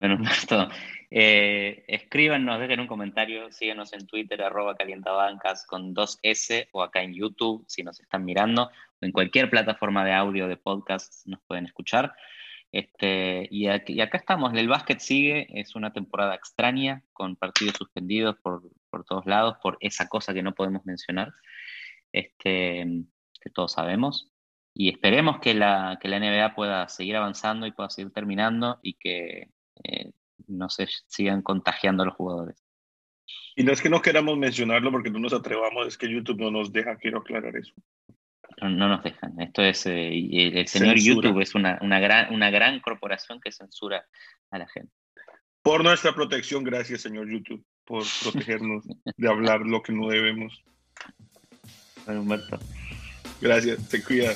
Bueno, 0.00 0.18
esto, 0.30 0.68
eh, 1.10 1.84
escríbanos, 1.86 2.60
dejen 2.60 2.80
un 2.80 2.86
comentario, 2.86 3.50
síguenos 3.52 3.92
en 3.92 4.06
Twitter, 4.06 4.42
arroba 4.42 4.74
calientabancas 4.74 5.66
con 5.66 5.94
dos 5.94 6.18
S 6.22 6.68
o 6.72 6.82
acá 6.82 7.02
en 7.02 7.14
YouTube 7.14 7.64
si 7.68 7.82
nos 7.82 8.00
están 8.00 8.24
mirando, 8.24 8.70
en 9.00 9.12
cualquier 9.12 9.48
plataforma 9.48 10.04
de 10.04 10.12
audio 10.12 10.48
de 10.48 10.56
podcast 10.56 11.26
nos 11.26 11.40
pueden 11.46 11.66
escuchar. 11.66 12.14
Este, 12.76 13.48
y, 13.50 13.68
aquí, 13.68 13.98
acá 14.02 14.18
estamos, 14.18 14.52
el 14.52 14.68
básquet 14.68 15.00
sigue, 15.00 15.46
es 15.58 15.74
una 15.76 15.94
temporada 15.94 16.34
extraña, 16.34 17.02
con 17.14 17.34
partidos 17.34 17.74
suspendidos 17.78 18.36
por, 18.36 18.70
por, 18.90 19.02
todos 19.06 19.24
lados, 19.24 19.56
por 19.62 19.78
esa 19.80 20.08
cosa 20.08 20.34
que 20.34 20.42
no 20.42 20.54
podemos 20.54 20.84
mencionar, 20.84 21.32
este, 22.12 22.86
que 23.40 23.50
todos 23.54 23.72
sabemos. 23.72 24.30
Y 24.74 24.90
esperemos 24.90 25.38
que 25.40 25.54
la, 25.54 25.98
que 26.02 26.08
la 26.08 26.20
NBA 26.20 26.54
pueda 26.54 26.86
seguir 26.90 27.16
avanzando 27.16 27.66
y 27.66 27.72
pueda 27.72 27.88
seguir 27.88 28.12
terminando 28.12 28.78
y 28.82 28.92
que 28.92 29.48
eh, 29.82 30.12
no 30.46 30.68
se 30.68 30.86
sigan 31.06 31.40
contagiando 31.40 32.04
los 32.04 32.14
jugadores. 32.14 32.62
Y 33.54 33.64
no 33.64 33.72
es 33.72 33.80
que 33.80 33.88
no 33.88 34.02
queramos 34.02 34.36
mencionarlo 34.36 34.90
porque 34.90 35.08
no 35.08 35.18
nos 35.18 35.32
atrevamos, 35.32 35.86
es 35.86 35.96
que 35.96 36.12
YouTube 36.12 36.42
no 36.42 36.50
nos 36.50 36.70
deja, 36.70 36.98
quiero 36.98 37.20
aclarar 37.20 37.56
eso 37.56 37.72
no, 38.62 38.88
nos 38.88 39.02
dejan. 39.02 39.40
Esto 39.40 39.62
es, 39.62 39.86
eh, 39.86 40.10
el 40.54 40.66
señor 40.68 40.96
YouTube 40.96 41.40
es 41.40 41.54
una, 41.54 41.78
una, 41.82 42.00
gran, 42.00 42.32
una 42.32 42.50
gran 42.50 42.80
corporación 42.80 43.40
que 43.40 43.52
censura 43.52 44.06
a 44.50 44.58
la 44.58 44.68
gente. 44.68 44.92
Por 45.62 45.82
nuestra 45.82 46.14
protección, 46.14 46.62
gracias, 46.62 47.02
señor 47.02 47.28
YouTube, 47.28 47.64
por 47.84 48.04
protegernos 48.22 48.84
de 49.16 49.28
hablar 49.28 49.60
lo 49.60 49.82
que 49.82 49.92
no 49.92 50.08
debemos. 50.08 50.62
Humberto. 52.06 52.58
Gracias, 53.40 53.88
te 53.88 54.02
cuida. 54.02 54.32